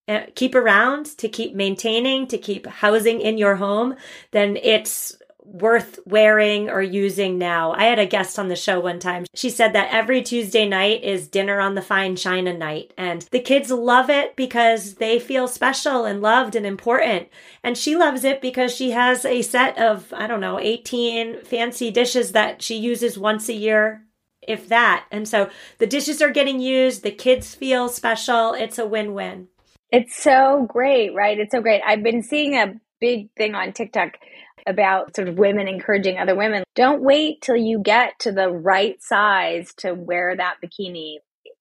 uh, 0.06 0.26
keep 0.34 0.54
around, 0.54 1.06
to 1.18 1.28
keep 1.28 1.54
maintaining, 1.54 2.26
to 2.28 2.38
keep 2.38 2.66
housing 2.66 3.20
in 3.20 3.38
your 3.38 3.56
home, 3.56 3.96
then 4.30 4.56
it's 4.62 5.16
worth 5.44 5.98
wearing 6.06 6.70
or 6.70 6.82
using 6.82 7.38
now. 7.38 7.72
I 7.72 7.84
had 7.84 7.98
a 7.98 8.06
guest 8.06 8.38
on 8.38 8.48
the 8.48 8.56
show 8.56 8.80
one 8.80 8.98
time. 8.98 9.24
She 9.34 9.50
said 9.50 9.72
that 9.74 9.92
every 9.92 10.22
Tuesday 10.22 10.66
night 10.66 11.04
is 11.04 11.28
dinner 11.28 11.60
on 11.60 11.74
the 11.74 11.82
fine 11.82 12.16
china 12.16 12.52
night. 12.56 12.92
And 12.96 13.22
the 13.30 13.40
kids 13.40 13.70
love 13.70 14.10
it 14.10 14.36
because 14.36 14.94
they 14.94 15.18
feel 15.18 15.46
special 15.46 16.04
and 16.04 16.22
loved 16.22 16.56
and 16.56 16.66
important. 16.66 17.28
And 17.62 17.76
she 17.76 17.94
loves 17.94 18.24
it 18.24 18.40
because 18.40 18.74
she 18.74 18.92
has 18.92 19.24
a 19.24 19.42
set 19.42 19.78
of, 19.78 20.12
I 20.12 20.26
don't 20.26 20.40
know, 20.40 20.58
18 20.58 21.44
fancy 21.44 21.90
dishes 21.90 22.32
that 22.32 22.62
she 22.62 22.76
uses 22.76 23.18
once 23.18 23.48
a 23.48 23.54
year. 23.54 24.02
If 24.46 24.68
that. 24.68 25.06
And 25.10 25.26
so 25.26 25.48
the 25.78 25.86
dishes 25.86 26.20
are 26.20 26.30
getting 26.30 26.60
used, 26.60 27.02
the 27.02 27.10
kids 27.10 27.54
feel 27.54 27.88
special. 27.88 28.52
It's 28.52 28.78
a 28.78 28.84
win 28.84 29.14
win. 29.14 29.48
It's 29.90 30.16
so 30.16 30.66
great, 30.68 31.14
right? 31.14 31.38
It's 31.38 31.52
so 31.52 31.62
great. 31.62 31.80
I've 31.86 32.02
been 32.02 32.22
seeing 32.22 32.54
a 32.54 32.74
big 33.00 33.30
thing 33.36 33.54
on 33.54 33.72
TikTok 33.72 34.18
about 34.66 35.14
sort 35.14 35.28
of 35.28 35.38
women 35.38 35.68
encouraging 35.68 36.18
other 36.18 36.34
women. 36.34 36.64
Don't 36.74 37.02
wait 37.02 37.42
till 37.42 37.56
you 37.56 37.78
get 37.78 38.18
to 38.20 38.32
the 38.32 38.48
right 38.48 39.00
size 39.02 39.72
to 39.78 39.92
wear 39.92 40.36
that 40.36 40.56
bikini. 40.64 41.16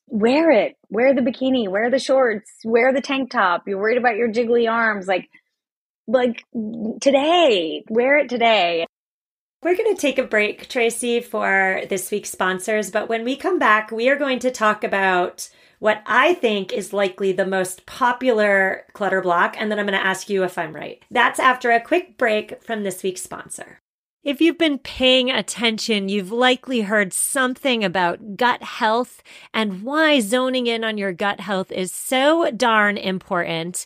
Wear 0.08 0.52
it. 0.52 0.76
Wear 0.90 1.14
the 1.14 1.22
bikini. 1.22 1.68
Wear 1.70 1.90
the 1.90 2.00
shorts. 2.00 2.52
Wear 2.64 2.94
the 2.94 3.02
tank 3.02 3.32
top. 3.32 3.64
You're 3.68 3.80
worried 3.80 3.98
about 3.98 4.16
your 4.16 4.32
jiggly 4.32 4.72
arms. 4.72 5.08
Like, 5.08 5.30
like 6.08 6.44
today. 7.02 7.84
Wear 7.90 8.18
it 8.18 8.30
today. 8.30 8.86
We're 9.64 9.78
going 9.78 9.96
to 9.96 10.02
take 10.02 10.18
a 10.18 10.24
break, 10.24 10.68
Tracy, 10.68 11.22
for 11.22 11.84
this 11.90 12.12
week's 12.12 12.32
sponsors. 12.32 12.92
But 12.92 13.08
when 13.08 13.24
we 13.24 13.38
come 13.38 13.60
back, 13.60 13.92
we 13.92 14.10
are 14.10 14.18
going 14.18 14.40
to 14.40 14.52
talk 14.52 14.84
about 14.84 15.50
what 15.84 16.02
I 16.06 16.36
think 16.36 16.72
is 16.72 16.94
likely 16.94 17.34
the 17.34 17.46
most 17.46 17.86
popular 17.86 18.86
clutter 18.94 19.20
block. 19.20 19.58
And 19.60 19.70
then 19.70 19.80
I'm 19.80 19.86
going 19.86 20.00
to 20.00 20.06
ask 20.06 20.30
you 20.30 20.46
if 20.46 20.58
I'm 20.58 20.74
right. 20.74 21.04
That's 21.12 21.42
after 21.42 21.72
a 21.72 21.82
quick 21.82 22.18
break 22.18 22.64
from 22.64 22.84
this 22.84 23.04
week's 23.04 23.22
sponsor. 23.22 23.82
If 24.24 24.40
you've 24.40 24.58
been 24.58 24.78
paying 24.78 25.30
attention, 25.30 26.08
you've 26.08 26.32
likely 26.32 26.84
heard 26.84 27.12
something 27.12 27.84
about 27.84 28.38
gut 28.38 28.64
health 28.64 29.22
and 29.54 29.84
why 29.84 30.22
zoning 30.22 30.68
in 30.68 30.86
on 30.86 30.98
your 30.98 31.12
gut 31.12 31.42
health 31.42 31.70
is 31.70 31.92
so 31.92 32.50
darn 32.52 32.96
important. 32.96 33.86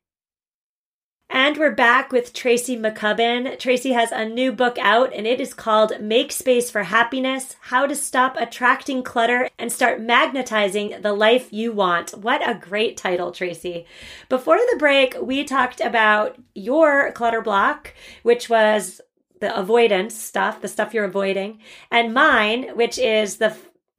And 1.33 1.55
we're 1.55 1.71
back 1.71 2.11
with 2.11 2.33
Tracy 2.33 2.75
McCubbin. 2.75 3.57
Tracy 3.57 3.93
has 3.93 4.11
a 4.11 4.25
new 4.25 4.51
book 4.51 4.77
out 4.77 5.13
and 5.13 5.25
it 5.25 5.39
is 5.39 5.53
called 5.53 6.01
Make 6.01 6.29
Space 6.33 6.69
for 6.69 6.83
Happiness 6.83 7.55
How 7.61 7.87
to 7.87 7.95
Stop 7.95 8.35
Attracting 8.35 9.03
Clutter 9.03 9.47
and 9.57 9.71
Start 9.71 10.01
Magnetizing 10.01 11.01
the 11.01 11.13
Life 11.13 11.47
You 11.53 11.71
Want. 11.71 12.11
What 12.17 12.45
a 12.45 12.55
great 12.55 12.97
title, 12.97 13.31
Tracy. 13.31 13.85
Before 14.27 14.57
the 14.57 14.75
break, 14.77 15.15
we 15.21 15.45
talked 15.45 15.79
about 15.79 16.37
your 16.53 17.13
clutter 17.13 17.41
block, 17.41 17.93
which 18.23 18.49
was 18.49 18.99
the 19.39 19.57
avoidance 19.57 20.13
stuff, 20.13 20.61
the 20.61 20.67
stuff 20.67 20.93
you're 20.93 21.05
avoiding, 21.05 21.59
and 21.89 22.13
mine, 22.13 22.75
which 22.75 22.99
is 22.99 23.37
the 23.37 23.55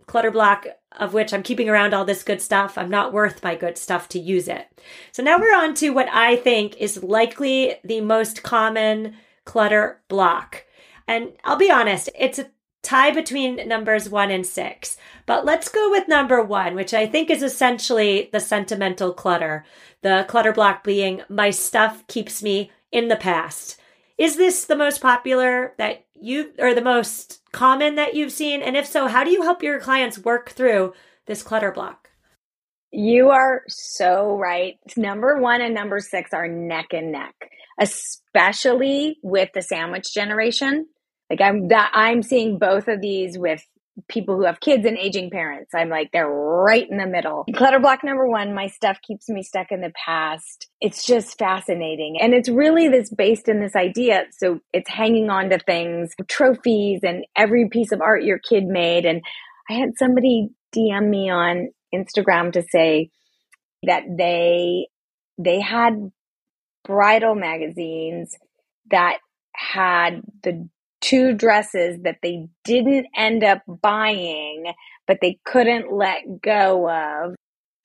clutter 0.07 0.31
block 0.31 0.67
of 0.99 1.15
which 1.15 1.33
I'm 1.33 1.43
keeping 1.43 1.69
around 1.69 1.95
all 1.95 2.05
this 2.05 2.23
good 2.23 2.41
stuff. 2.41 2.77
I'm 2.77 2.91
not 2.91 3.13
worth 3.13 3.43
my 3.43 3.55
good 3.55 3.79
stuff 3.79 4.09
to 4.11 4.19
use 4.19 4.49
it. 4.49 4.67
So 5.13 5.23
now 5.23 5.39
we're 5.39 5.57
on 5.57 5.75
to 5.77 5.91
what 5.91 6.09
I 6.09 6.37
think 6.37 6.77
is 6.77 7.03
likely 7.03 7.77
the 7.85 8.01
most 8.01 8.43
common 8.43 9.17
clutter 9.45 10.01
block. 10.09 10.65
And 11.09 11.33
I'll 11.45 11.57
be 11.57 11.71
honest, 11.71 12.11
it's 12.19 12.39
a 12.39 12.51
tie 12.83 13.13
between 13.13 13.67
numbers 13.69 14.09
one 14.09 14.31
and 14.31 14.47
six. 14.47 14.97
But 15.27 15.45
let's 15.45 15.69
go 15.69 15.91
with 15.91 16.09
number 16.09 16.43
one, 16.43 16.75
which 16.75 16.93
I 16.93 17.07
think 17.07 17.31
is 17.31 17.43
essentially 17.43 18.29
the 18.33 18.41
sentimental 18.41 19.13
clutter. 19.13 19.65
The 20.03 20.27
clutter 20.29 20.53
block 20.53 20.85
being 20.85 21.23
my 21.29 21.51
stuff 21.51 22.07
keeps 22.07 22.43
me 22.43 22.71
in 22.91 23.09
the 23.09 23.17
past. 23.17 23.81
Is 24.19 24.37
this 24.37 24.65
the 24.65 24.77
most 24.77 25.01
popular 25.01 25.75
that 25.79 26.05
you, 26.15 26.53
or 26.59 26.75
the 26.75 26.83
most 26.83 27.42
common 27.53 27.95
that 27.97 28.15
you've 28.15 28.33
seen? 28.33 28.63
And 28.63 28.77
if 28.77 28.87
so, 28.87 29.07
how 29.07 29.25
do 29.25 29.31
you 29.31 29.43
help 29.43 29.63
your 29.63 29.81
clients 29.81 30.19
work 30.19 30.51
through 30.51 30.95
this 31.27 31.43
clutter 31.43 31.71
block? 31.71 32.09
You 32.91 33.31
are 33.31 33.63
so 33.69 34.37
right. 34.37 34.75
Number 34.97 35.41
one 35.41 35.63
and 35.63 35.75
number 35.75 36.01
six 36.01 36.35
are 36.35 36.47
neck 36.47 36.89
and 36.93 37.11
neck, 37.11 37.35
especially 37.81 39.19
with 39.23 39.49
the 39.55 39.63
sandwich 39.63 40.13
generation. 40.13 40.87
Like 41.31 41.41
I'm 41.41 41.69
that 41.69 41.91
I'm 41.95 42.23
seeing 42.23 42.59
both 42.59 42.89
of 42.89 43.01
these 43.01 43.39
with 43.39 43.65
people 44.09 44.37
who 44.37 44.45
have 44.45 44.61
kids 44.61 44.87
and 44.87 44.97
aging 44.97 45.31
parents. 45.31 45.73
I'm 45.75 45.89
like, 45.89 46.11
they're 46.13 46.29
right 46.29 46.89
in 46.89 46.97
the 46.97 47.07
middle. 47.07 47.45
Clutter 47.55 47.79
block 47.79 48.03
number 48.03 48.27
one, 48.27 48.55
my 48.55 48.69
stuff 48.69 48.99
keeps 49.07 49.29
me 49.29 49.43
stuck 49.43 49.71
in 49.71 49.81
the 49.81 49.93
past. 49.95 50.69
It's 50.81 51.05
just 51.05 51.39
fascinating. 51.39 52.17
And 52.21 52.33
it's 52.33 52.49
really 52.49 52.89
this 52.89 53.11
based 53.11 53.49
in 53.49 53.61
this 53.61 53.77
idea. 53.77 54.25
So 54.33 54.61
it's 54.73 54.89
hanging 54.89 55.31
on 55.31 55.51
to 55.51 55.59
things, 55.59 56.13
trophies 56.29 57.01
and 57.03 57.25
every 57.37 57.69
piece 57.69 57.93
of 57.93 58.01
art 58.01 58.25
your 58.25 58.39
kid 58.39 58.65
made. 58.65 59.05
And 59.05 59.23
I 59.69 59.75
had 59.75 59.91
somebody 59.99 60.49
DM 60.75 61.09
me 61.09 61.31
on 61.31 61.69
Instagram 61.95 62.53
to 62.53 62.63
say 62.63 63.11
that 63.83 64.05
they, 64.17 64.89
they 65.39 65.61
had 65.61 66.11
bridal 66.85 67.35
magazines 67.35 68.37
that 68.91 69.19
had 69.55 70.23
the 70.43 70.69
two 71.03 71.35
dresses 71.35 71.99
that 72.05 72.19
they 72.23 72.49
didn't 72.65 73.09
end 73.15 73.45
up 73.45 73.63
buying, 73.67 74.73
but 75.07 75.19
they 75.21 75.39
couldn't 75.45 75.93
let 75.93 76.41
go 76.41 76.89
of. 76.89 77.35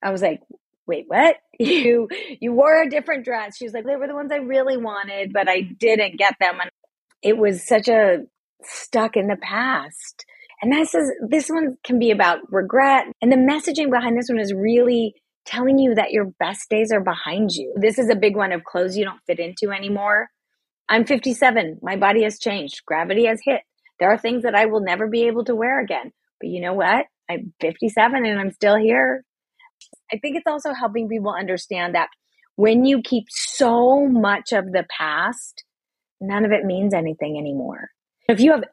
I 0.01 0.11
was 0.11 0.21
like, 0.21 0.41
wait, 0.85 1.05
what? 1.07 1.35
You 1.59 2.07
you 2.39 2.53
wore 2.53 2.83
a 2.83 2.87
different 2.87 3.25
dress. 3.25 3.57
She 3.57 3.65
was 3.65 3.73
like, 3.73 3.83
they 3.83 3.95
were 3.95 4.05
the 4.05 4.13
ones 4.13 4.31
I 4.31 4.37
really 4.37 4.77
wanted, 4.77 5.33
but 5.33 5.49
I 5.49 5.61
didn't 5.61 6.19
get 6.19 6.35
them. 6.39 6.59
And 6.61 6.69
it 7.23 7.35
was 7.35 7.67
such 7.67 7.87
a 7.87 8.19
stuck 8.63 9.17
in 9.17 9.25
the 9.25 9.37
past. 9.37 10.23
And 10.61 10.71
this 10.71 10.93
is 10.93 11.11
this 11.27 11.49
one 11.49 11.77
can 11.83 11.97
be 11.97 12.11
about 12.11 12.51
regret. 12.51 13.07
And 13.23 13.31
the 13.31 13.37
messaging 13.37 13.89
behind 13.89 14.17
this 14.17 14.29
one 14.29 14.39
is 14.39 14.53
really 14.53 15.15
telling 15.47 15.79
you 15.79 15.95
that 15.95 16.11
your 16.11 16.25
best 16.39 16.69
days 16.69 16.91
are 16.91 17.01
behind 17.01 17.51
you. 17.51 17.73
This 17.75 17.97
is 17.97 18.09
a 18.09 18.15
big 18.15 18.35
one 18.35 18.51
of 18.51 18.63
clothes 18.63 18.95
you 18.95 19.05
don't 19.05 19.21
fit 19.25 19.39
into 19.39 19.71
anymore. 19.71 20.29
I'm 20.89 21.05
57. 21.05 21.79
My 21.81 21.95
body 21.95 22.23
has 22.23 22.39
changed. 22.39 22.81
Gravity 22.85 23.25
has 23.25 23.39
hit. 23.43 23.61
There 23.99 24.09
are 24.09 24.17
things 24.17 24.43
that 24.43 24.55
I 24.55 24.65
will 24.67 24.81
never 24.81 25.07
be 25.07 25.27
able 25.27 25.43
to 25.45 25.55
wear 25.55 25.81
again. 25.81 26.11
But 26.39 26.49
you 26.49 26.61
know 26.61 26.73
what? 26.73 27.05
I'm 27.29 27.53
57 27.61 28.25
and 28.25 28.39
I'm 28.39 28.51
still 28.51 28.77
here. 28.77 29.23
I 30.11 30.17
think 30.17 30.37
it's 30.37 30.47
also 30.47 30.73
helping 30.73 31.09
people 31.09 31.33
understand 31.37 31.95
that 31.95 32.09
when 32.55 32.85
you 32.85 33.01
keep 33.01 33.25
so 33.29 34.07
much 34.07 34.51
of 34.51 34.71
the 34.71 34.85
past, 34.89 35.63
none 36.21 36.45
of 36.45 36.51
it 36.51 36.65
means 36.65 36.93
anything 36.93 37.37
anymore. 37.37 37.89
If 38.29 38.39
you 38.39 38.51
have 38.51 38.63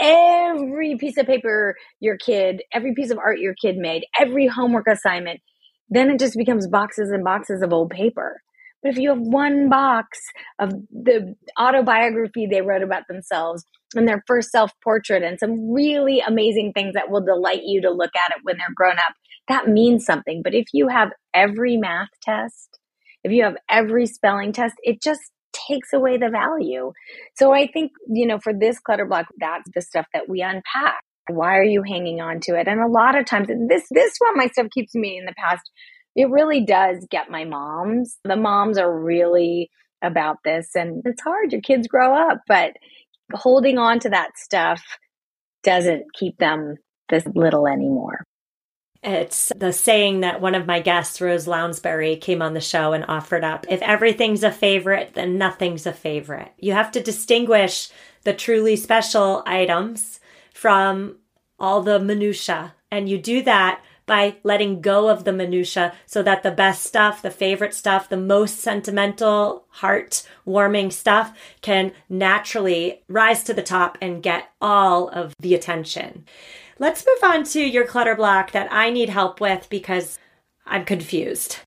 every 0.00 0.96
piece 0.96 1.16
of 1.16 1.26
paper 1.26 1.74
your 2.00 2.16
kid, 2.16 2.62
every 2.72 2.94
piece 2.94 3.10
of 3.10 3.18
art 3.18 3.40
your 3.40 3.54
kid 3.60 3.76
made, 3.76 4.04
every 4.18 4.46
homework 4.46 4.86
assignment, 4.86 5.40
then 5.88 6.10
it 6.10 6.18
just 6.18 6.36
becomes 6.36 6.68
boxes 6.68 7.10
and 7.10 7.24
boxes 7.24 7.62
of 7.62 7.72
old 7.72 7.90
paper. 7.90 8.40
But 8.82 8.92
if 8.92 8.98
you 8.98 9.10
have 9.10 9.20
one 9.20 9.68
box 9.68 10.18
of 10.58 10.70
the 10.90 11.34
autobiography 11.60 12.46
they 12.50 12.62
wrote 12.62 12.82
about 12.82 13.06
themselves 13.08 13.64
and 13.94 14.08
their 14.08 14.22
first 14.26 14.50
self 14.50 14.72
portrait 14.82 15.22
and 15.22 15.38
some 15.38 15.72
really 15.72 16.20
amazing 16.20 16.72
things 16.72 16.94
that 16.94 17.10
will 17.10 17.24
delight 17.24 17.62
you 17.64 17.82
to 17.82 17.90
look 17.90 18.10
at 18.16 18.36
it 18.36 18.42
when 18.42 18.56
they're 18.58 18.74
grown 18.74 18.98
up, 18.98 19.14
that 19.48 19.68
means 19.68 20.04
something. 20.04 20.42
But 20.42 20.54
if 20.54 20.66
you 20.72 20.88
have 20.88 21.10
every 21.34 21.76
math 21.76 22.08
test, 22.22 22.78
if 23.24 23.32
you 23.32 23.44
have 23.44 23.56
every 23.68 24.06
spelling 24.06 24.52
test, 24.52 24.74
it 24.82 25.00
just 25.00 25.20
takes 25.68 25.92
away 25.92 26.16
the 26.16 26.30
value. 26.30 26.92
So 27.36 27.52
I 27.52 27.68
think, 27.70 27.92
you 28.08 28.26
know, 28.26 28.38
for 28.38 28.52
this 28.52 28.78
clutter 28.80 29.06
block, 29.06 29.26
that's 29.38 29.68
the 29.74 29.82
stuff 29.82 30.06
that 30.12 30.28
we 30.28 30.42
unpack. 30.42 31.02
Why 31.30 31.56
are 31.56 31.64
you 31.64 31.82
hanging 31.86 32.20
on 32.20 32.40
to 32.40 32.58
it? 32.58 32.66
And 32.66 32.80
a 32.80 32.88
lot 32.88 33.16
of 33.16 33.26
times, 33.26 33.46
this 33.68 33.86
this 33.90 34.14
one 34.18 34.36
my 34.36 34.48
stuff 34.48 34.66
keeps 34.74 34.94
me 34.94 35.18
in 35.18 35.24
the 35.24 35.34
past 35.38 35.62
it 36.14 36.30
really 36.30 36.64
does 36.64 37.06
get 37.10 37.30
my 37.30 37.44
moms. 37.44 38.18
The 38.24 38.36
moms 38.36 38.78
are 38.78 39.00
really 39.00 39.70
about 40.02 40.38
this 40.44 40.74
and 40.74 41.02
it's 41.04 41.22
hard. 41.22 41.52
Your 41.52 41.60
kids 41.60 41.88
grow 41.88 42.14
up, 42.14 42.40
but 42.46 42.72
holding 43.32 43.78
on 43.78 43.98
to 44.00 44.10
that 44.10 44.36
stuff 44.36 44.82
doesn't 45.62 46.04
keep 46.14 46.38
them 46.38 46.76
this 47.08 47.24
little 47.34 47.66
anymore. 47.66 48.24
It's 49.02 49.52
the 49.56 49.72
saying 49.72 50.20
that 50.20 50.40
one 50.40 50.54
of 50.54 50.66
my 50.66 50.80
guests, 50.80 51.20
Rose 51.20 51.48
Lounsbury, 51.48 52.16
came 52.16 52.40
on 52.40 52.54
the 52.54 52.60
show 52.60 52.92
and 52.92 53.04
offered 53.08 53.42
up. 53.42 53.66
If 53.68 53.82
everything's 53.82 54.44
a 54.44 54.52
favorite, 54.52 55.14
then 55.14 55.38
nothing's 55.38 55.86
a 55.86 55.92
favorite. 55.92 56.52
You 56.58 56.72
have 56.72 56.92
to 56.92 57.02
distinguish 57.02 57.88
the 58.22 58.32
truly 58.32 58.76
special 58.76 59.42
items 59.44 60.20
from 60.54 61.16
all 61.58 61.82
the 61.82 61.98
minutia. 61.98 62.74
And 62.92 63.08
you 63.08 63.18
do 63.18 63.42
that 63.42 63.82
by 64.06 64.36
letting 64.42 64.80
go 64.80 65.08
of 65.08 65.24
the 65.24 65.32
minutia 65.32 65.94
so 66.06 66.22
that 66.22 66.42
the 66.42 66.50
best 66.50 66.82
stuff, 66.82 67.22
the 67.22 67.30
favorite 67.30 67.74
stuff, 67.74 68.08
the 68.08 68.16
most 68.16 68.60
sentimental, 68.60 69.64
heart 69.68 70.26
warming 70.44 70.90
stuff 70.90 71.36
can 71.60 71.92
naturally 72.08 73.02
rise 73.08 73.42
to 73.44 73.54
the 73.54 73.62
top 73.62 73.98
and 74.00 74.22
get 74.22 74.50
all 74.60 75.08
of 75.08 75.34
the 75.38 75.54
attention. 75.54 76.24
Let's 76.78 77.06
move 77.06 77.30
on 77.30 77.44
to 77.44 77.60
your 77.60 77.86
clutter 77.86 78.16
block 78.16 78.52
that 78.52 78.68
I 78.72 78.90
need 78.90 79.08
help 79.08 79.40
with 79.40 79.68
because 79.70 80.18
I'm 80.66 80.84
confused. 80.84 81.58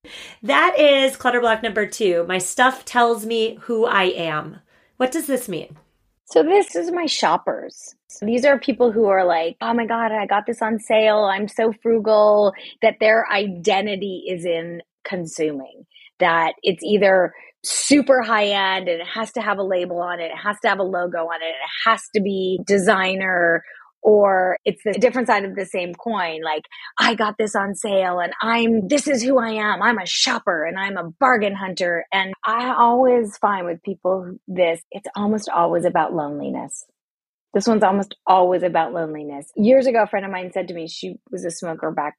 That 0.42 0.80
is 0.80 1.16
clutter 1.16 1.40
block 1.40 1.64
number 1.64 1.86
two. 1.86 2.26
My 2.28 2.38
stuff 2.38 2.86
tells 2.86 3.26
me 3.26 3.58
who 3.62 3.86
I 3.86 4.06
am. 4.06 4.62
What 4.98 5.12
does 5.12 5.28
this 5.28 5.48
mean? 5.48 5.78
So, 6.26 6.44
this 6.44 6.76
is 6.76 6.92
my 6.92 7.06
shoppers. 7.06 7.96
So 8.08 8.26
these 8.26 8.46
are 8.46 8.58
people 8.58 8.94
who 8.94 9.06
are 9.06 9.26
like, 9.26 9.58
oh 9.62 9.74
my 9.74 9.86
God, 9.86 10.12
I 10.14 10.26
got 10.26 10.46
this 10.48 10.62
on 10.62 10.80
sale. 10.80 11.26
I'm 11.26 11.50
so 11.50 11.74
frugal 11.84 12.54
that 12.82 12.96
their 13.02 13.26
identity 13.30 14.24
is 14.30 14.46
in 14.46 14.82
consuming, 15.04 15.86
that 16.20 16.54
it's 16.64 16.82
either 16.82 17.34
super 17.66 18.22
high 18.22 18.46
end 18.48 18.88
and 18.88 19.02
it 19.02 19.08
has 19.08 19.34
to 19.34 19.42
have 19.42 19.58
a 19.58 19.64
label 19.64 20.00
on 20.00 20.22
it, 20.22 20.26
it 20.26 20.38
has 20.42 20.58
to 20.62 20.70
have 20.70 20.80
a 20.80 20.84
logo 20.84 21.26
on 21.26 21.42
it, 21.42 21.48
it 21.48 21.90
has 21.90 22.02
to 22.16 22.22
be 22.22 22.60
designer 22.66 23.64
or 24.06 24.60
it's 24.66 24.84
the 24.86 24.94
different 24.94 25.28
side 25.28 25.46
of 25.46 25.56
the 25.56 25.66
same 25.66 25.96
coin. 25.96 26.44
Like, 26.44 26.66
I 27.00 27.16
got 27.16 27.40
this 27.40 27.56
on 27.56 27.74
sale 27.74 28.20
and 28.20 28.34
I'm, 28.40 28.88
this 28.88 29.08
is 29.08 29.24
who 29.24 29.40
I 29.40 29.54
am. 29.54 29.82
I'm 29.82 29.98
a 29.98 30.06
shopper 30.06 30.64
and 30.64 30.78
I'm 30.78 30.96
a 30.96 31.10
bargain 31.20 31.56
hunter. 31.56 32.06
And 32.14 32.36
I 32.46 32.76
always 32.78 33.36
find 33.38 33.66
with 33.66 33.82
people 33.82 34.38
this, 34.48 34.80
it's 34.92 35.08
almost 35.16 35.50
always 35.50 35.86
about 35.86 36.14
loneliness. 36.14 36.86
This 37.56 37.66
one's 37.66 37.84
almost 37.84 38.16
always 38.28 38.62
about 38.62 38.94
loneliness. 38.94 39.48
Years 39.56 39.88
ago, 39.88 40.04
a 40.04 40.08
friend 40.08 40.24
of 40.26 40.32
mine 40.32 40.52
said 40.54 40.68
to 40.68 40.76
me, 40.76 40.88
she 40.88 41.16
was 41.32 41.44
a 41.44 41.50
smoker 41.50 41.90
back 41.90 42.16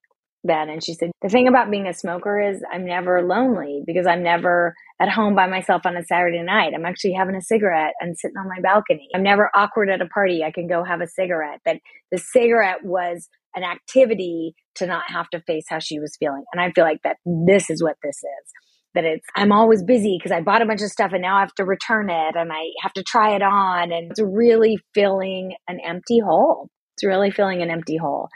And 0.51 0.83
she 0.83 0.95
said, 0.95 1.11
The 1.23 1.29
thing 1.29 1.49
about 1.49 1.71
being 1.71 1.87
a 1.87 1.95
smoker 1.95 2.41
is 2.41 2.63
I'm 2.73 2.85
never 2.85 3.23
lonely 3.23 3.83
because 3.87 4.07
I'm 4.07 4.23
never 4.23 4.75
at 5.01 5.09
home 5.09 5.35
by 5.35 5.47
myself 5.47 5.83
on 5.85 5.97
a 5.97 6.05
Saturday 6.05 6.43
night. 6.43 6.73
I'm 6.75 6.87
actually 6.87 7.13
having 7.13 7.35
a 7.35 7.43
cigarette 7.43 7.95
and 8.01 8.19
sitting 8.19 8.37
on 8.37 8.49
my 8.49 8.61
balcony. 8.63 9.09
I'm 9.15 9.23
never 9.23 9.51
awkward 9.55 9.91
at 9.91 10.01
a 10.01 10.07
party. 10.07 10.43
I 10.45 10.51
can 10.51 10.67
go 10.67 10.85
have 10.85 11.01
a 11.01 11.07
cigarette. 11.07 11.61
That 11.65 11.79
the 12.11 12.19
cigarette 12.19 12.85
was 12.85 13.29
an 13.55 13.65
activity 13.65 14.55
to 14.77 14.87
not 14.87 15.05
have 15.09 15.29
to 15.31 15.41
face 15.41 15.65
how 15.69 15.79
she 15.79 15.99
was 15.99 16.17
feeling. 16.19 16.45
And 16.53 16.61
I 16.61 16.71
feel 16.73 16.85
like 16.85 17.03
that 17.03 17.17
this 17.25 17.71
is 17.71 17.83
what 17.83 17.97
this 18.03 18.17
is. 18.17 18.53
That 18.95 19.05
it's, 19.05 19.27
I'm 19.35 19.53
always 19.53 19.83
busy 19.83 20.19
because 20.19 20.35
I 20.35 20.41
bought 20.41 20.63
a 20.63 20.67
bunch 20.67 20.81
of 20.81 20.89
stuff 20.89 21.13
and 21.13 21.23
now 21.23 21.37
I 21.37 21.41
have 21.41 21.55
to 21.55 21.65
return 21.65 22.09
it 22.09 22.37
and 22.37 22.51
I 22.53 22.71
have 22.83 22.93
to 22.95 23.03
try 23.03 23.35
it 23.35 23.43
on. 23.43 23.93
And 23.93 24.11
it's 24.11 24.21
really 24.23 24.79
filling 24.95 25.55
an 25.69 25.81
empty 25.85 26.19
hole. 26.19 26.71
It's 26.97 27.05
really 27.05 27.31
filling 27.31 27.61
an 27.61 27.71
empty 27.71 27.99
hole. 27.99 28.29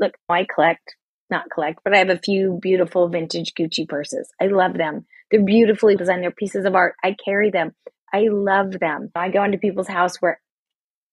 Look, 0.00 0.14
I 0.28 0.44
collect 0.52 0.96
not 1.30 1.50
collect, 1.50 1.80
but 1.84 1.94
I 1.94 1.98
have 1.98 2.10
a 2.10 2.18
few 2.18 2.58
beautiful 2.60 3.08
vintage 3.08 3.54
Gucci 3.54 3.88
purses. 3.88 4.30
I 4.40 4.46
love 4.46 4.74
them. 4.74 5.06
They're 5.30 5.44
beautifully 5.44 5.96
designed. 5.96 6.22
They're 6.22 6.30
pieces 6.30 6.64
of 6.64 6.74
art. 6.74 6.94
I 7.04 7.16
carry 7.22 7.50
them. 7.50 7.74
I 8.12 8.28
love 8.30 8.78
them. 8.78 9.10
I 9.14 9.28
go 9.28 9.44
into 9.44 9.58
people's 9.58 9.88
house 9.88 10.16
where 10.20 10.40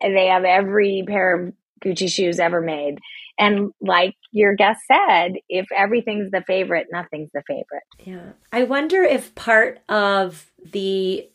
they 0.02 0.28
have 0.28 0.46
every 0.46 1.04
pair 1.08 1.36
of 1.36 1.54
Gucci 1.84 2.10
shoes 2.10 2.40
ever 2.40 2.62
made. 2.62 3.00
And 3.38 3.72
like 3.82 4.16
your 4.32 4.56
guest 4.56 4.82
said, 4.88 5.34
if 5.50 5.66
everything's 5.76 6.32
the 6.32 6.44
favorite, 6.48 6.88
nothing's 6.92 7.32
the 7.34 7.44
favorite. 7.46 7.84
Yeah. 8.00 8.32
I 8.52 8.64
wonder 8.64 9.04
if 9.04 9.36
part 9.36 9.80
of 9.90 10.50
the 10.72 11.30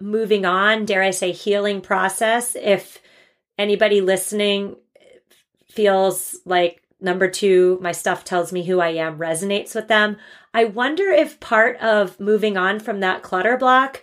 moving 0.00 0.44
on, 0.44 0.84
dare 0.84 1.02
I 1.02 1.10
say, 1.10 1.32
healing 1.32 1.80
process, 1.80 2.56
if 2.60 3.00
anybody 3.58 4.00
listening 4.00 4.76
feels 5.68 6.38
like 6.44 6.82
Number 7.00 7.28
two, 7.28 7.78
my 7.80 7.92
stuff 7.92 8.24
tells 8.24 8.52
me 8.52 8.64
who 8.64 8.80
I 8.80 8.90
am 8.90 9.18
resonates 9.18 9.74
with 9.74 9.88
them. 9.88 10.16
I 10.52 10.64
wonder 10.64 11.04
if 11.10 11.40
part 11.40 11.76
of 11.78 12.18
moving 12.20 12.56
on 12.56 12.80
from 12.80 13.00
that 13.00 13.22
clutter 13.22 13.56
block 13.56 14.02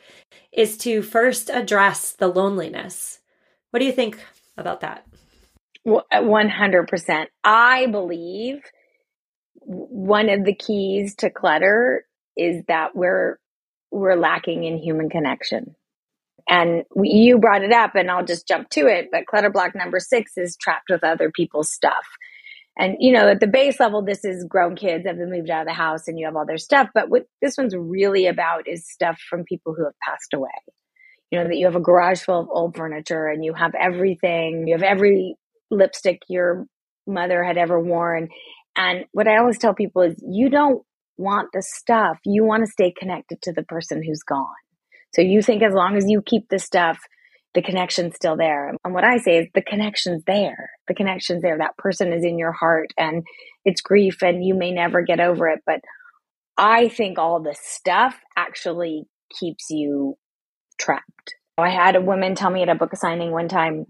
is 0.51 0.77
to 0.80 1.01
first 1.01 1.50
address 1.50 2.12
the 2.12 2.27
loneliness. 2.27 3.20
What 3.72 3.80
do 3.80 3.86
you 3.86 3.92
think 3.92 4.20
about 4.58 4.82
that? 4.82 5.06
100%. 5.86 7.25
I 7.44 7.86
believe 7.88 8.62
one 9.60 10.30
of 10.30 10.46
the 10.46 10.56
keys 10.56 11.16
to 11.16 11.30
clutter 11.30 12.06
is 12.36 12.63
that 12.68 12.96
we're 12.96 13.38
we're 13.92 14.16
lacking 14.16 14.63
in 14.63 14.77
human 14.77 15.10
connection. 15.10 15.75
And 16.50 16.84
we, 16.96 17.10
you 17.10 17.39
brought 17.39 17.63
it 17.63 17.72
up 17.72 17.96
and 17.96 18.12
I'll 18.12 18.25
just 18.25 18.48
jump 18.48 18.70
to 18.72 18.88
it, 18.88 19.10
but 19.12 19.25
clutter 19.25 19.50
block 19.50 19.75
number 19.75 20.00
6 20.00 20.32
is 20.38 20.58
trapped 20.58 20.89
with 20.89 21.04
other 21.04 21.32
people's 21.32 21.72
stuff. 21.72 22.06
And, 22.80 22.96
you 23.00 23.12
know, 23.12 23.28
at 23.28 23.40
the 23.40 23.48
base 23.48 23.80
level, 23.80 24.04
this 24.04 24.24
is 24.24 24.46
grown 24.48 24.76
kids 24.76 25.06
have 25.08 25.18
been 25.18 25.32
moved 25.32 25.50
out 25.50 25.62
of 25.62 25.68
the 25.68 25.74
house 25.74 26.08
and 26.08 26.20
you 26.20 26.26
have 26.26 26.36
all 26.36 26.46
their 26.46 26.58
stuff. 26.58 26.90
But 26.94 27.10
what 27.10 27.24
this 27.42 27.58
one's 27.58 27.76
really 27.76 28.28
about 28.28 28.68
is 28.68 28.88
stuff 28.88 29.20
from 29.30 29.46
people 29.46 29.74
who 29.74 29.84
have 29.86 29.96
passed 30.08 30.34
away. 30.34 30.50
You 31.32 31.40
know, 31.40 31.48
that 31.48 31.58
you 31.58 31.66
have 31.66 31.76
a 31.76 31.82
garage 31.82 32.22
full 32.22 32.40
of 32.40 32.48
old 32.50 32.78
furniture 32.78 33.28
and 33.28 33.44
you 33.44 33.54
have 33.54 33.74
everything, 33.76 34.68
you 34.68 34.76
have 34.76 34.84
every 34.84 35.36
lipstick 35.72 36.22
your 36.30 36.66
mother 37.08 37.44
had 37.44 37.58
ever 37.58 37.80
worn. 37.80 38.30
And 38.76 39.06
what 39.12 39.28
I 39.28 39.38
always 39.38 39.58
tell 39.58 39.74
people 39.74 40.04
is 40.04 40.24
you 40.26 40.50
don't 40.50 40.84
want 41.18 41.50
the 41.52 41.63
stuff, 41.63 42.20
you 42.26 42.46
want 42.46 42.63
to 42.63 42.72
stay 42.72 42.94
connected 42.98 43.42
to 43.42 43.52
the 43.52 43.63
person 43.63 44.04
who's 44.04 44.22
gone. 44.22 44.46
So 45.16 45.22
you 45.22 45.42
think 45.42 45.63
as 45.63 45.74
long 45.74 45.98
as 45.98 46.06
you 46.08 46.22
keep 46.22 46.48
the 46.50 46.60
stuff, 46.60 47.00
the 47.56 47.62
connection's 47.63 48.16
still 48.16 48.38
there. 48.38 48.72
And 48.86 48.94
what 48.94 49.04
I 49.04 49.18
say 49.18 49.40
is 49.40 49.48
the 49.56 49.63
connection's 49.63 50.24
there. 50.28 50.70
The 50.88 50.95
connection's 50.95 51.41
there. 51.41 51.58
That 51.58 51.78
person 51.78 52.13
is 52.13 52.23
in 52.23 52.38
your 52.38 52.52
heart 52.52 52.93
and 52.97 53.23
it's 53.65 53.82
grief 53.82 54.21
and 54.21 54.45
you 54.45 54.54
may 54.54 54.71
never 54.71 55.02
get 55.02 55.19
over 55.19 55.47
it. 55.50 55.60
But 55.65 55.82
I 56.58 56.88
think 56.88 57.19
all 57.19 57.41
the 57.41 57.56
stuff 57.60 58.19
actually 58.36 59.04
keeps 59.39 59.65
you 59.69 60.17
trapped. 60.80 61.36
I 61.58 61.69
had 61.69 61.95
a 61.95 62.02
woman 62.02 62.36
tell 62.36 62.50
me 62.52 62.62
at 62.62 62.69
a 62.69 62.76
book 62.76 62.95
signing 62.95 63.32
one 63.32 63.47
time 63.47 63.88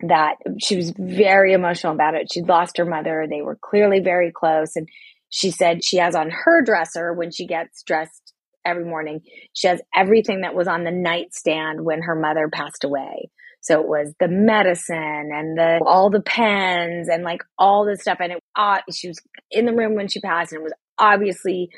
that 0.00 0.34
she 0.60 0.76
was 0.76 0.92
very 0.98 1.52
emotional 1.52 1.94
about 1.94 2.14
it. 2.14 2.28
She'd 2.32 2.48
lost 2.48 2.76
her 2.78 2.84
mother. 2.84 3.26
They 3.28 3.42
were 3.42 3.58
clearly 3.60 4.00
very 4.00 4.32
close. 4.32 4.76
And 4.76 4.88
she 5.30 5.50
said 5.50 5.84
she 5.84 5.96
has 5.96 6.14
on 6.14 6.30
her 6.30 6.62
dresser 6.62 7.12
when 7.12 7.30
she 7.30 7.46
gets 7.46 7.82
dressed 7.82 8.32
every 8.64 8.84
morning. 8.84 9.20
She 9.52 9.68
has 9.68 9.80
everything 9.94 10.42
that 10.42 10.54
was 10.54 10.68
on 10.68 10.84
the 10.84 10.90
nightstand 10.90 11.84
when 11.84 12.02
her 12.02 12.14
mother 12.14 12.48
passed 12.52 12.84
away. 12.84 13.30
So 13.64 13.80
it 13.80 13.88
was 13.88 14.12
the 14.20 14.28
medicine 14.28 15.30
and 15.32 15.56
the 15.56 15.80
all 15.86 16.10
the 16.10 16.20
pens 16.20 17.08
and 17.08 17.24
like 17.24 17.42
all 17.58 17.86
the 17.86 17.96
stuff. 17.96 18.18
And 18.20 18.32
it 18.32 18.42
uh, 18.56 18.80
she 18.92 19.08
was 19.08 19.18
in 19.50 19.64
the 19.64 19.72
room 19.72 19.94
when 19.94 20.08
she 20.08 20.20
passed, 20.20 20.52
and 20.52 20.60
it 20.60 20.62
was 20.62 20.74
obviously 20.98 21.70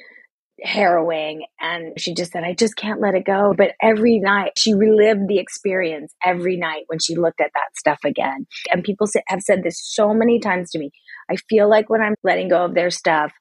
harrowing. 0.63 1.47
And 1.61 1.99
she 1.99 2.13
just 2.13 2.33
said, 2.33 2.43
"I 2.43 2.55
just 2.55 2.77
can't 2.77 3.01
let 3.01 3.15
it 3.15 3.25
go." 3.25 3.55
But 3.57 3.73
every 3.81 4.19
night 4.19 4.53
she 4.59 4.75
relived 4.75 5.29
the 5.29 5.39
experience 5.39 6.13
every 6.25 6.57
night 6.57 6.85
when 6.89 6.99
she 6.99 7.15
looked 7.15 7.41
at 7.41 7.53
that 7.55 7.77
stuff 7.79 8.01
again. 8.05 8.47
And 8.73 8.83
people 8.83 9.07
have 9.29 9.43
said 9.43 9.63
this 9.63 9.81
so 9.81 10.13
many 10.13 10.41
times 10.41 10.73
to 10.73 10.81
me. 10.81 10.91
I 11.31 11.37
feel 11.49 11.71
like 11.71 11.89
when 11.89 12.03
I'm 12.03 12.15
letting 12.25 12.49
go 12.49 12.65
of 12.65 12.75
their 12.75 12.91
stuff, 12.91 13.33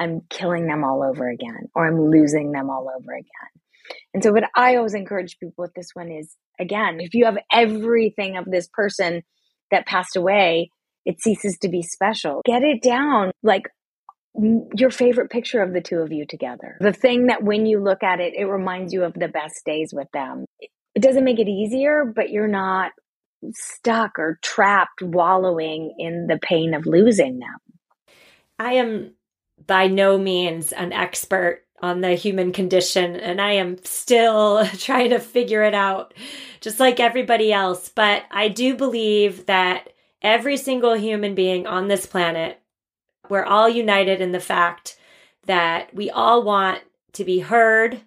I'm 0.00 0.22
killing 0.30 0.66
them 0.66 0.84
all 0.84 1.02
over 1.02 1.28
again 1.28 1.68
or 1.74 1.86
I'm 1.86 2.10
losing 2.10 2.52
them 2.52 2.70
all 2.70 2.90
over 2.96 3.12
again. 3.12 3.63
And 4.12 4.22
so, 4.22 4.32
what 4.32 4.44
I 4.56 4.76
always 4.76 4.94
encourage 4.94 5.38
people 5.38 5.62
with 5.62 5.74
this 5.74 5.90
one 5.94 6.10
is 6.10 6.34
again, 6.58 6.98
if 7.00 7.14
you 7.14 7.24
have 7.24 7.38
everything 7.52 8.36
of 8.36 8.44
this 8.46 8.68
person 8.72 9.22
that 9.70 9.86
passed 9.86 10.16
away, 10.16 10.70
it 11.04 11.20
ceases 11.20 11.58
to 11.58 11.68
be 11.68 11.82
special. 11.82 12.42
Get 12.44 12.62
it 12.62 12.82
down 12.82 13.32
like 13.42 13.64
your 14.74 14.90
favorite 14.90 15.30
picture 15.30 15.62
of 15.62 15.72
the 15.72 15.80
two 15.80 15.98
of 15.98 16.12
you 16.12 16.26
together. 16.26 16.76
The 16.80 16.92
thing 16.92 17.26
that 17.26 17.42
when 17.42 17.66
you 17.66 17.80
look 17.80 18.02
at 18.02 18.20
it, 18.20 18.34
it 18.36 18.46
reminds 18.46 18.92
you 18.92 19.04
of 19.04 19.14
the 19.14 19.28
best 19.28 19.64
days 19.64 19.92
with 19.92 20.08
them. 20.12 20.44
It 20.60 21.02
doesn't 21.02 21.24
make 21.24 21.38
it 21.38 21.48
easier, 21.48 22.04
but 22.04 22.30
you're 22.30 22.48
not 22.48 22.92
stuck 23.52 24.18
or 24.18 24.38
trapped 24.42 25.02
wallowing 25.02 25.94
in 25.98 26.26
the 26.26 26.38
pain 26.42 26.74
of 26.74 26.86
losing 26.86 27.38
them. 27.38 28.16
I 28.58 28.74
am 28.74 29.14
by 29.66 29.86
no 29.86 30.18
means 30.18 30.72
an 30.72 30.92
expert 30.92 31.63
on 31.84 32.00
the 32.00 32.14
human 32.14 32.50
condition 32.50 33.14
and 33.14 33.42
I 33.42 33.52
am 33.52 33.76
still 33.84 34.66
trying 34.78 35.10
to 35.10 35.18
figure 35.18 35.62
it 35.62 35.74
out 35.74 36.14
just 36.62 36.80
like 36.80 36.98
everybody 36.98 37.52
else. 37.52 37.90
But 37.90 38.22
I 38.30 38.48
do 38.48 38.74
believe 38.74 39.44
that 39.46 39.90
every 40.22 40.56
single 40.56 40.94
human 40.94 41.34
being 41.34 41.66
on 41.66 41.88
this 41.88 42.06
planet, 42.06 42.58
we're 43.28 43.44
all 43.44 43.68
united 43.68 44.22
in 44.22 44.32
the 44.32 44.40
fact 44.40 44.96
that 45.44 45.94
we 45.94 46.08
all 46.08 46.42
want 46.42 46.80
to 47.12 47.24
be 47.24 47.40
heard 47.40 48.00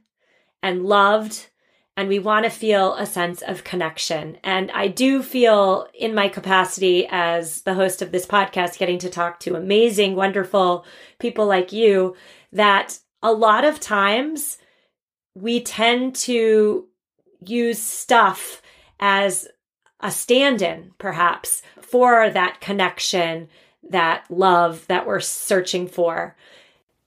and 0.64 0.84
loved 0.84 1.48
and 1.96 2.10
we 2.10 2.18
want 2.18 2.46
to 2.46 2.50
feel 2.50 2.96
a 2.96 3.06
sense 3.06 3.44
of 3.44 3.64
connection. 3.64 4.40
And 4.44 4.72
I 4.72 4.88
do 4.88 5.22
feel 5.22 5.88
in 5.94 6.16
my 6.16 6.30
capacity 6.30 7.08
as 7.12 7.62
the 7.62 7.76
host 7.76 8.02
of 8.02 8.12
this 8.12 8.26
podcast, 8.26 8.80
getting 8.80 8.98
to 9.00 9.10
talk 9.10 9.40
to 9.42 9.56
amazing, 9.56 10.16
wonderful 10.16 10.84
people 11.20 11.46
like 11.46 11.72
you, 11.72 12.16
that 12.52 12.98
a 13.22 13.32
lot 13.32 13.66
of 13.66 13.80
times 13.80 14.58
we 15.36 15.62
tend 15.62 16.16
to 16.16 16.88
use 17.46 17.80
stuff 17.80 18.62
as 19.00 19.48
a 20.00 20.12
stand 20.12 20.62
in, 20.62 20.92
perhaps, 20.98 21.62
for 21.82 22.30
that 22.30 22.62
connection, 22.62 23.50
that 23.90 24.26
love 24.30 24.86
that 24.88 25.08
we're 25.08 25.20
searching 25.20 25.88
for. 25.88 26.36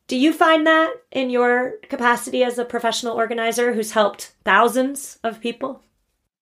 Do 0.07 0.16
you 0.16 0.33
find 0.33 0.66
that 0.66 0.92
in 1.12 1.31
your 1.31 1.75
capacity 1.88 2.42
as 2.42 2.59
a 2.59 2.64
professional 2.64 3.14
organizer 3.14 3.73
who's 3.73 3.92
helped 3.92 4.33
thousands 4.44 5.18
of 5.23 5.40
people? 5.40 5.83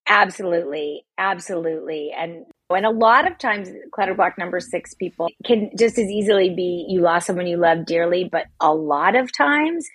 Absolutely. 0.07 1.05
Absolutely. 1.19 2.11
And 2.11 2.47
And 2.71 2.87
a 2.87 2.91
lot 2.91 3.31
of 3.31 3.39
times, 3.39 3.71
clutter 3.93 4.15
block 4.15 4.37
number 4.39 4.61
six 4.61 4.95
people 4.95 5.29
can 5.45 5.71
just 5.79 5.99
as 5.99 6.09
easily 6.09 6.51
be 6.55 6.87
you 6.89 7.01
lost 7.01 7.27
someone 7.27 7.47
you 7.47 7.57
love 7.57 7.87
dearly, 7.87 8.29
but 8.31 8.47
a 8.61 8.73
lot 8.73 9.17
of 9.17 9.33
times 9.33 9.87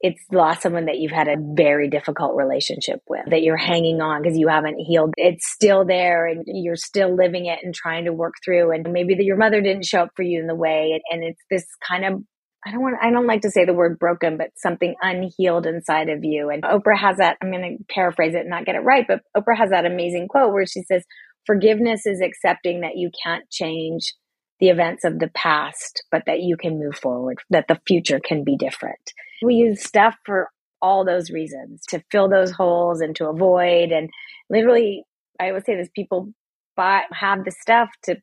it's 0.00 0.20
lost 0.30 0.60
someone 0.62 0.86
that 0.86 0.98
you've 0.98 1.12
had 1.12 1.28
a 1.28 1.36
very 1.38 1.88
difficult 1.88 2.36
relationship 2.36 3.00
with, 3.08 3.22
that 3.30 3.42
you're 3.42 3.56
hanging 3.56 4.02
on 4.02 4.20
because 4.20 4.36
you 4.36 4.48
haven't 4.48 4.78
healed. 4.78 5.14
It's 5.16 5.50
still 5.50 5.86
there 5.86 6.26
and 6.26 6.44
you're 6.46 6.76
still 6.76 7.14
living 7.14 7.46
it 7.46 7.60
and 7.62 7.74
trying 7.74 8.04
to 8.04 8.12
work 8.12 8.34
through. 8.44 8.72
And 8.72 8.92
maybe 8.92 9.14
the, 9.14 9.24
your 9.24 9.38
mother 9.38 9.62
didn't 9.62 9.86
show 9.86 10.02
up 10.02 10.10
for 10.14 10.22
you 10.22 10.40
in 10.40 10.46
the 10.46 10.54
way. 10.54 10.92
And, 10.92 11.22
and 11.22 11.30
it's 11.30 11.40
this 11.50 11.64
kind 11.88 12.04
of 12.04 12.22
I 12.66 12.70
don't 12.70 12.80
want 12.80 12.96
I 13.02 13.10
don't 13.10 13.26
like 13.26 13.42
to 13.42 13.50
say 13.50 13.64
the 13.64 13.74
word 13.74 13.98
broken, 13.98 14.36
but 14.38 14.48
something 14.56 14.94
unhealed 15.02 15.66
inside 15.66 16.08
of 16.08 16.24
you. 16.24 16.50
And 16.50 16.62
Oprah 16.62 16.98
has 16.98 17.18
that, 17.18 17.36
I'm 17.42 17.50
gonna 17.50 17.76
paraphrase 17.90 18.34
it 18.34 18.40
and 18.40 18.50
not 18.50 18.64
get 18.64 18.74
it 18.74 18.80
right, 18.80 19.04
but 19.06 19.20
Oprah 19.36 19.56
has 19.56 19.70
that 19.70 19.84
amazing 19.84 20.28
quote 20.28 20.52
where 20.52 20.66
she 20.66 20.82
says, 20.82 21.04
Forgiveness 21.46 22.06
is 22.06 22.20
accepting 22.20 22.80
that 22.80 22.96
you 22.96 23.10
can't 23.22 23.48
change 23.50 24.14
the 24.60 24.68
events 24.68 25.04
of 25.04 25.18
the 25.18 25.30
past, 25.34 26.04
but 26.10 26.22
that 26.26 26.40
you 26.40 26.56
can 26.56 26.78
move 26.78 26.96
forward, 26.96 27.38
that 27.50 27.66
the 27.68 27.80
future 27.86 28.20
can 28.20 28.44
be 28.44 28.56
different. 28.56 29.12
We 29.42 29.54
use 29.56 29.82
stuff 29.82 30.14
for 30.24 30.48
all 30.80 31.04
those 31.04 31.30
reasons 31.30 31.82
to 31.88 32.02
fill 32.10 32.28
those 32.28 32.52
holes 32.52 33.00
and 33.00 33.16
to 33.16 33.28
avoid. 33.28 33.90
And 33.90 34.10
literally, 34.50 35.04
I 35.40 35.48
always 35.48 35.64
say 35.64 35.76
this 35.76 35.88
people 35.94 36.32
buy, 36.76 37.02
have 37.12 37.44
the 37.44 37.50
stuff 37.50 37.90
to 38.04 38.16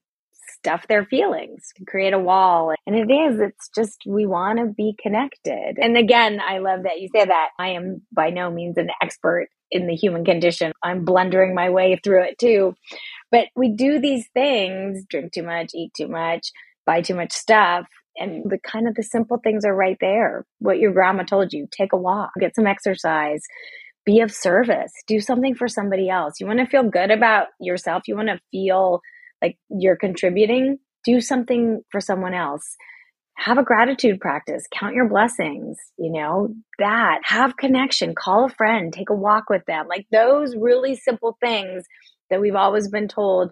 stuff 0.63 0.88
their 0.88 1.06
feelings, 1.06 1.69
create 1.88 2.13
a 2.13 2.19
wall. 2.19 2.74
And 2.86 2.95
it 2.95 3.12
is, 3.12 3.39
it's 3.39 3.69
just, 3.76 4.04
we 4.06 4.28
want 4.28 4.60
to 4.60 4.65
be 4.65 4.95
connected. 5.02 5.78
And 5.78 5.97
again, 5.97 6.39
I 6.39 6.60
love 6.60 6.84
that 6.84 7.00
you 7.00 7.10
say 7.13 7.26
that. 7.26 7.50
I 7.58 7.69
am 7.69 8.04
by 8.12 8.30
no 8.30 8.52
means 8.52 8.78
an 8.78 8.89
expert 9.02 9.47
in 9.71 9.88
the 9.88 9.95
human 9.95 10.24
condition. 10.24 10.71
I'm 10.84 11.04
blundering 11.04 11.56
my 11.56 11.71
way 11.71 12.00
through 12.04 12.26
it 12.26 12.38
too. 12.39 12.76
But 13.32 13.47
we 13.56 13.69
do 13.76 14.00
these 14.00 14.28
things 14.34 15.04
drink 15.10 15.34
too 15.34 15.43
much, 15.43 15.71
eat 15.74 15.93
too 15.95 16.08
much, 16.08 16.52
buy 16.86 17.02
too 17.02 17.15
much 17.15 17.32
stuff. 17.32 17.88
And 18.17 18.43
the 18.52 18.60
kind 18.60 18.88
of 18.88 18.93
the 18.93 19.04
simple 19.04 19.39
things 19.43 19.65
are 19.65 19.76
right 19.76 19.97
there. 20.00 20.45
What 20.60 20.80
your 20.80 20.91
grandma 20.91 21.24
told 21.24 21.54
you 21.54 21.67
take 21.71 21.93
a 21.93 21.97
walk, 21.97 22.32
get 22.39 22.56
some 22.56 22.67
exercise, 22.67 23.41
be 24.06 24.19
of 24.19 24.32
service, 24.32 24.91
do 25.08 25.19
something 25.19 25.56
for 25.56 25.67
somebody 25.67 26.10
else. 26.10 26.36
You 26.39 26.45
want 26.45 26.60
to 26.60 26.67
feel 26.67 26.84
good 26.84 27.10
about 27.10 27.47
yourself. 27.60 28.04
You 28.08 28.15
want 28.15 28.28
to 28.28 28.39
feel 28.52 29.02
like 29.41 29.58
you're 29.69 29.97
contributing. 29.97 30.80
Do 31.04 31.19
something 31.19 31.82
for 31.91 31.99
someone 31.99 32.34
else 32.34 32.75
have 33.36 33.58
a 33.58 33.63
gratitude 33.63 34.19
practice, 34.19 34.65
count 34.71 34.93
your 34.93 35.10
blessings, 35.10 35.77
you 35.97 36.12
know, 36.12 36.54
that, 36.77 37.21
have 37.23 37.58
connection, 37.58 38.13
call 38.13 38.45
a 38.45 38.49
friend, 38.49 38.93
take 38.93 39.10
a 39.10 39.15
walk 39.15 39.45
with 39.49 39.65
them. 39.65 39.88
Like 39.88 40.06
those 40.12 40.56
really 40.56 40.95
simple 40.95 41.38
things 41.41 41.86
that 42.30 42.39
we've 42.39 42.56
always 42.56 42.89
been 42.89 43.08
told 43.08 43.51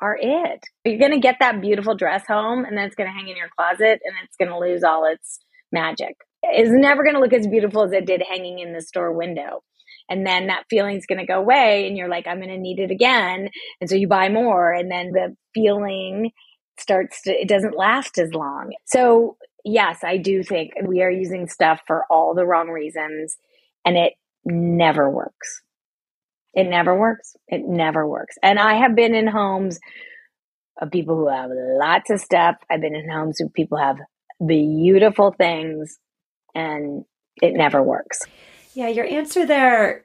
are 0.00 0.18
it. 0.20 0.64
You're 0.84 0.98
going 0.98 1.12
to 1.12 1.20
get 1.20 1.36
that 1.40 1.62
beautiful 1.62 1.94
dress 1.94 2.26
home 2.26 2.64
and 2.64 2.76
then 2.76 2.84
it's 2.84 2.96
going 2.96 3.08
to 3.08 3.16
hang 3.16 3.28
in 3.28 3.36
your 3.36 3.48
closet 3.56 4.00
and 4.04 4.14
it's 4.24 4.36
going 4.38 4.50
to 4.50 4.58
lose 4.58 4.84
all 4.84 5.10
its 5.10 5.38
magic. 5.72 6.16
It's 6.42 6.70
never 6.70 7.02
going 7.02 7.14
to 7.14 7.20
look 7.20 7.32
as 7.32 7.46
beautiful 7.46 7.84
as 7.84 7.92
it 7.92 8.06
did 8.06 8.22
hanging 8.28 8.58
in 8.58 8.74
the 8.74 8.82
store 8.82 9.12
window. 9.12 9.62
And 10.08 10.26
then 10.26 10.48
that 10.48 10.64
feeling's 10.68 11.06
going 11.06 11.18
to 11.18 11.26
go 11.26 11.38
away 11.38 11.86
and 11.86 11.96
you're 11.96 12.08
like, 12.08 12.26
I'm 12.26 12.38
going 12.38 12.50
to 12.50 12.58
need 12.58 12.78
it 12.78 12.90
again. 12.90 13.48
And 13.80 13.88
so 13.88 13.96
you 13.96 14.06
buy 14.06 14.28
more. 14.28 14.72
And 14.72 14.90
then 14.90 15.12
the 15.12 15.34
feeling 15.54 16.30
starts 16.78 17.22
to, 17.22 17.30
it 17.30 17.48
doesn't 17.48 17.76
last 17.76 18.18
as 18.18 18.32
long. 18.34 18.72
So, 18.84 19.36
yes, 19.64 20.04
I 20.04 20.18
do 20.18 20.42
think 20.42 20.72
we 20.84 21.02
are 21.02 21.10
using 21.10 21.48
stuff 21.48 21.80
for 21.86 22.04
all 22.10 22.34
the 22.34 22.46
wrong 22.46 22.68
reasons 22.68 23.36
and 23.84 23.96
it 23.96 24.14
never 24.44 25.08
works. 25.08 25.62
It 26.52 26.64
never 26.64 26.98
works. 26.98 27.34
It 27.48 27.62
never 27.66 28.06
works. 28.06 28.36
And 28.42 28.58
I 28.58 28.74
have 28.74 28.94
been 28.94 29.14
in 29.14 29.26
homes 29.26 29.78
of 30.80 30.90
people 30.90 31.16
who 31.16 31.28
have 31.28 31.50
lots 31.52 32.10
of 32.10 32.20
stuff. 32.20 32.56
I've 32.70 32.80
been 32.80 32.94
in 32.94 33.08
homes 33.08 33.38
who 33.38 33.48
people 33.48 33.78
have 33.78 33.96
beautiful 34.44 35.32
things 35.32 35.98
and 36.54 37.04
it 37.42 37.54
never 37.54 37.82
works. 37.82 38.20
Yeah, 38.74 38.88
your 38.88 39.06
answer 39.06 39.46
there 39.46 40.04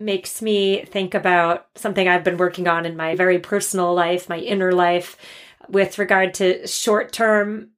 makes 0.00 0.42
me 0.42 0.84
think 0.84 1.14
about 1.14 1.66
something 1.76 2.06
I've 2.06 2.24
been 2.24 2.36
working 2.36 2.68
on 2.68 2.84
in 2.84 2.96
my 2.96 3.14
very 3.14 3.38
personal 3.38 3.94
life, 3.94 4.28
my 4.28 4.38
inner 4.38 4.72
life, 4.72 5.16
with 5.68 5.98
regard 5.98 6.34
to 6.34 6.66
short 6.66 7.12
term 7.12 7.70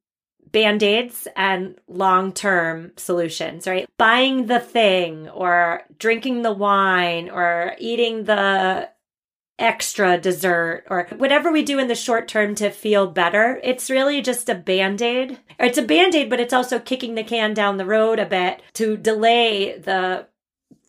band 0.51 0.83
aids 0.83 1.27
and 1.35 1.79
long 1.87 2.33
term 2.33 2.91
solutions, 2.97 3.67
right? 3.67 3.87
Buying 3.97 4.47
the 4.47 4.59
thing 4.59 5.29
or 5.29 5.83
drinking 5.97 6.41
the 6.41 6.53
wine 6.53 7.29
or 7.29 7.75
eating 7.79 8.25
the 8.25 8.89
extra 9.59 10.17
dessert 10.17 10.85
or 10.89 11.07
whatever 11.17 11.51
we 11.51 11.61
do 11.61 11.77
in 11.77 11.87
the 11.87 11.95
short 11.95 12.27
term 12.27 12.55
to 12.55 12.71
feel 12.71 13.05
better. 13.05 13.59
It's 13.63 13.91
really 13.91 14.21
just 14.21 14.49
a 14.49 14.55
band 14.55 15.01
aid. 15.03 15.37
It's 15.59 15.77
a 15.77 15.83
band 15.83 16.15
aid, 16.15 16.31
but 16.31 16.39
it's 16.39 16.53
also 16.53 16.79
kicking 16.79 17.13
the 17.13 17.23
can 17.23 17.53
down 17.53 17.77
the 17.77 17.85
road 17.85 18.17
a 18.17 18.25
bit 18.25 18.63
to 18.73 18.97
delay 18.97 19.77
the 19.77 20.27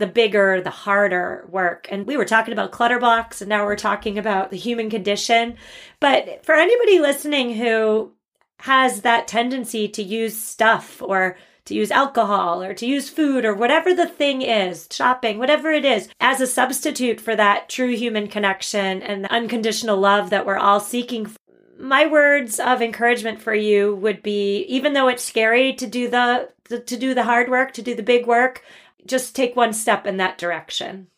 the 0.03 0.07
bigger, 0.09 0.61
the 0.61 0.71
harder 0.71 1.47
work. 1.49 1.87
And 1.91 2.07
we 2.07 2.17
were 2.17 2.25
talking 2.25 2.53
about 2.53 2.73
clutter 2.73 2.99
blocks 2.99 3.41
and 3.41 3.49
now 3.49 3.65
we're 3.65 3.77
talking 3.77 4.19
about 4.19 4.51
the 4.51 4.57
human 4.57 4.91
condition. 4.91 5.57
But 6.01 6.45
for 6.45 6.57
anybody 6.57 6.99
listening 6.99 7.55
who 7.55 8.13
has 8.59 9.03
that 9.03 9.29
tendency 9.29 9.87
to 9.89 10.03
use 10.03 10.37
stuff 10.37 11.01
or 11.01 11.37
to 11.67 11.75
use 11.75 11.93
alcohol 11.93 12.65
or 12.65 12.75
to 12.75 12.85
use 12.85 13.09
food 13.09 13.45
or 13.45 13.55
whatever 13.55 13.95
the 13.95 14.09
thing 14.09 14.43
is, 14.43 14.89
shopping, 14.91 15.39
whatever 15.39 15.71
it 15.71 15.85
is, 15.85 16.09
as 16.21 16.41
a 16.41 16.49
substitute 16.49 17.21
for 17.21 17.37
that 17.37 17.69
true 17.69 17.95
human 17.95 18.27
connection 18.27 19.03
and 19.03 19.23
the 19.23 19.33
unconditional 19.33 19.97
love 19.97 20.31
that 20.31 20.45
we're 20.45 20.59
all 20.59 20.81
seeking. 20.81 21.33
My 21.79 22.07
words 22.07 22.59
of 22.59 22.83
encouragement 22.83 23.41
for 23.41 23.55
you 23.55 23.95
would 23.95 24.21
be 24.21 24.65
even 24.65 24.95
though 24.95 25.07
it's 25.07 25.25
scary 25.25 25.75
to 25.75 25.87
do 25.87 26.11
the 26.11 26.51
to 26.69 26.97
do 26.97 27.15
the 27.15 27.25
hard 27.25 27.49
work, 27.49 27.73
to 27.75 27.83
do 27.83 27.95
the 27.95 28.03
big 28.03 28.27
work, 28.27 28.63
just 29.07 29.35
take 29.35 29.57
one 29.57 29.73
step 29.73 30.07
in 30.07 30.17
that 30.19 30.39
direction. 30.39 31.09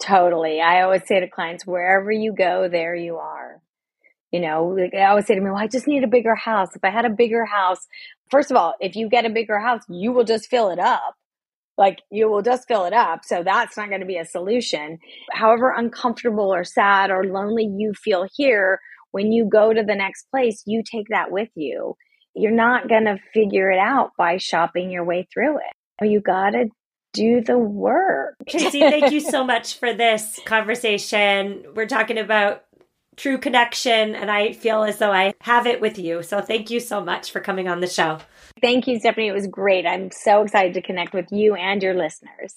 Totally. 0.00 0.60
I 0.60 0.82
always 0.82 1.06
say 1.06 1.20
to 1.20 1.28
clients, 1.28 1.66
wherever 1.66 2.10
you 2.10 2.34
go, 2.34 2.68
there 2.68 2.94
you 2.94 3.16
are. 3.16 3.62
You 4.30 4.40
know, 4.40 4.76
I 4.94 5.04
always 5.04 5.26
say 5.26 5.34
to 5.34 5.40
me, 5.40 5.50
well, 5.50 5.62
I 5.62 5.68
just 5.68 5.86
need 5.86 6.04
a 6.04 6.08
bigger 6.08 6.34
house. 6.34 6.74
If 6.74 6.84
I 6.84 6.90
had 6.90 7.04
a 7.04 7.10
bigger 7.10 7.44
house, 7.44 7.86
first 8.30 8.50
of 8.50 8.56
all, 8.56 8.74
if 8.80 8.96
you 8.96 9.08
get 9.08 9.24
a 9.24 9.30
bigger 9.30 9.58
house, 9.58 9.82
you 9.88 10.12
will 10.12 10.24
just 10.24 10.48
fill 10.48 10.70
it 10.70 10.78
up. 10.78 11.14
Like 11.78 12.00
you 12.10 12.28
will 12.28 12.42
just 12.42 12.66
fill 12.68 12.84
it 12.84 12.92
up. 12.92 13.20
So 13.24 13.42
that's 13.42 13.76
not 13.76 13.88
going 13.88 14.00
to 14.00 14.06
be 14.06 14.16
a 14.18 14.24
solution. 14.24 14.98
However 15.32 15.74
uncomfortable 15.76 16.52
or 16.52 16.64
sad 16.64 17.10
or 17.10 17.24
lonely 17.24 17.64
you 17.64 17.92
feel 17.94 18.26
here, 18.34 18.80
when 19.12 19.32
you 19.32 19.48
go 19.50 19.72
to 19.72 19.82
the 19.82 19.94
next 19.94 20.26
place, 20.30 20.62
you 20.66 20.82
take 20.82 21.06
that 21.10 21.30
with 21.30 21.48
you. 21.54 21.94
You're 22.34 22.50
not 22.50 22.88
going 22.88 23.04
to 23.04 23.18
figure 23.32 23.70
it 23.70 23.78
out 23.78 24.10
by 24.18 24.36
shopping 24.36 24.90
your 24.90 25.04
way 25.04 25.26
through 25.32 25.58
it. 25.58 26.06
You 26.06 26.20
got 26.20 26.50
to 26.50 26.66
do 27.16 27.40
the 27.40 27.58
work. 27.58 28.36
Tracy, 28.48 28.80
thank 28.80 29.10
you 29.10 29.20
so 29.20 29.44
much 29.44 29.78
for 29.78 29.94
this 29.94 30.38
conversation. 30.44 31.64
We're 31.74 31.86
talking 31.86 32.18
about 32.18 32.64
true 33.16 33.38
connection, 33.38 34.14
and 34.14 34.30
I 34.30 34.52
feel 34.52 34.82
as 34.84 34.98
though 34.98 35.12
I 35.12 35.32
have 35.40 35.66
it 35.66 35.80
with 35.80 35.98
you. 35.98 36.22
So 36.22 36.40
thank 36.42 36.70
you 36.70 36.80
so 36.80 37.02
much 37.02 37.32
for 37.32 37.40
coming 37.40 37.66
on 37.68 37.80
the 37.80 37.86
show. 37.86 38.18
Thank 38.60 38.86
you, 38.86 38.98
Stephanie. 38.98 39.28
It 39.28 39.32
was 39.32 39.46
great. 39.46 39.86
I'm 39.86 40.10
so 40.10 40.42
excited 40.42 40.74
to 40.74 40.82
connect 40.82 41.14
with 41.14 41.32
you 41.32 41.54
and 41.54 41.82
your 41.82 41.94
listeners. 41.94 42.54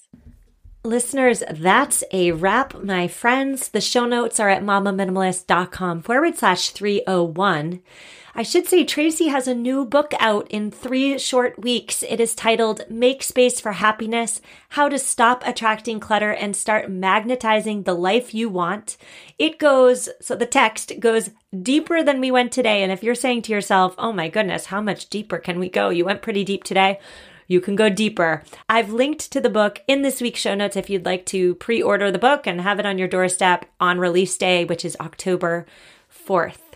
Listeners, 0.82 1.42
that's 1.50 2.02
a 2.10 2.32
wrap, 2.32 2.82
my 2.82 3.06
friends. 3.06 3.68
The 3.68 3.82
show 3.82 4.06
notes 4.06 4.40
are 4.40 4.48
at 4.48 4.62
mamaminimalist.com 4.62 6.02
forward 6.02 6.36
slash 6.36 6.70
301. 6.70 7.82
I 8.32 8.44
should 8.44 8.68
say 8.68 8.84
Tracy 8.84 9.26
has 9.26 9.48
a 9.48 9.54
new 9.54 9.84
book 9.84 10.14
out 10.20 10.46
in 10.48 10.70
three 10.70 11.18
short 11.18 11.58
weeks. 11.60 12.04
It 12.04 12.20
is 12.20 12.34
titled 12.34 12.82
Make 12.88 13.24
Space 13.24 13.58
for 13.58 13.72
Happiness 13.72 14.40
How 14.70 14.88
to 14.88 15.00
Stop 15.00 15.42
Attracting 15.44 15.98
Clutter 15.98 16.30
and 16.30 16.54
Start 16.54 16.88
Magnetizing 16.88 17.84
the 17.84 17.94
Life 17.94 18.32
You 18.32 18.48
Want. 18.48 18.96
It 19.36 19.58
goes, 19.58 20.08
so 20.20 20.36
the 20.36 20.46
text 20.46 21.00
goes 21.00 21.30
deeper 21.60 22.04
than 22.04 22.20
we 22.20 22.30
went 22.30 22.52
today. 22.52 22.84
And 22.84 22.92
if 22.92 23.02
you're 23.02 23.16
saying 23.16 23.42
to 23.42 23.52
yourself, 23.52 23.96
oh 23.98 24.12
my 24.12 24.28
goodness, 24.28 24.66
how 24.66 24.80
much 24.80 25.10
deeper 25.10 25.38
can 25.38 25.58
we 25.58 25.68
go? 25.68 25.88
You 25.88 26.04
went 26.04 26.22
pretty 26.22 26.44
deep 26.44 26.62
today. 26.62 27.00
You 27.48 27.60
can 27.60 27.74
go 27.74 27.88
deeper. 27.88 28.44
I've 28.68 28.92
linked 28.92 29.32
to 29.32 29.40
the 29.40 29.50
book 29.50 29.82
in 29.88 30.02
this 30.02 30.20
week's 30.20 30.38
show 30.38 30.54
notes 30.54 30.76
if 30.76 30.88
you'd 30.88 31.04
like 31.04 31.26
to 31.26 31.56
pre 31.56 31.82
order 31.82 32.12
the 32.12 32.18
book 32.18 32.46
and 32.46 32.60
have 32.60 32.78
it 32.78 32.86
on 32.86 32.96
your 32.96 33.08
doorstep 33.08 33.64
on 33.80 33.98
release 33.98 34.38
day, 34.38 34.64
which 34.64 34.84
is 34.84 34.96
October 35.00 35.66
4th. 36.08 36.69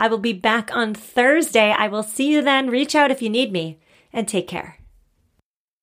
I 0.00 0.08
will 0.08 0.18
be 0.18 0.32
back 0.32 0.74
on 0.74 0.94
Thursday. 0.94 1.72
I 1.76 1.86
will 1.86 2.02
see 2.02 2.32
you 2.32 2.40
then. 2.40 2.70
Reach 2.70 2.94
out 2.94 3.10
if 3.10 3.20
you 3.20 3.28
need 3.28 3.52
me 3.52 3.78
and 4.14 4.26
take 4.26 4.48
care. 4.48 4.79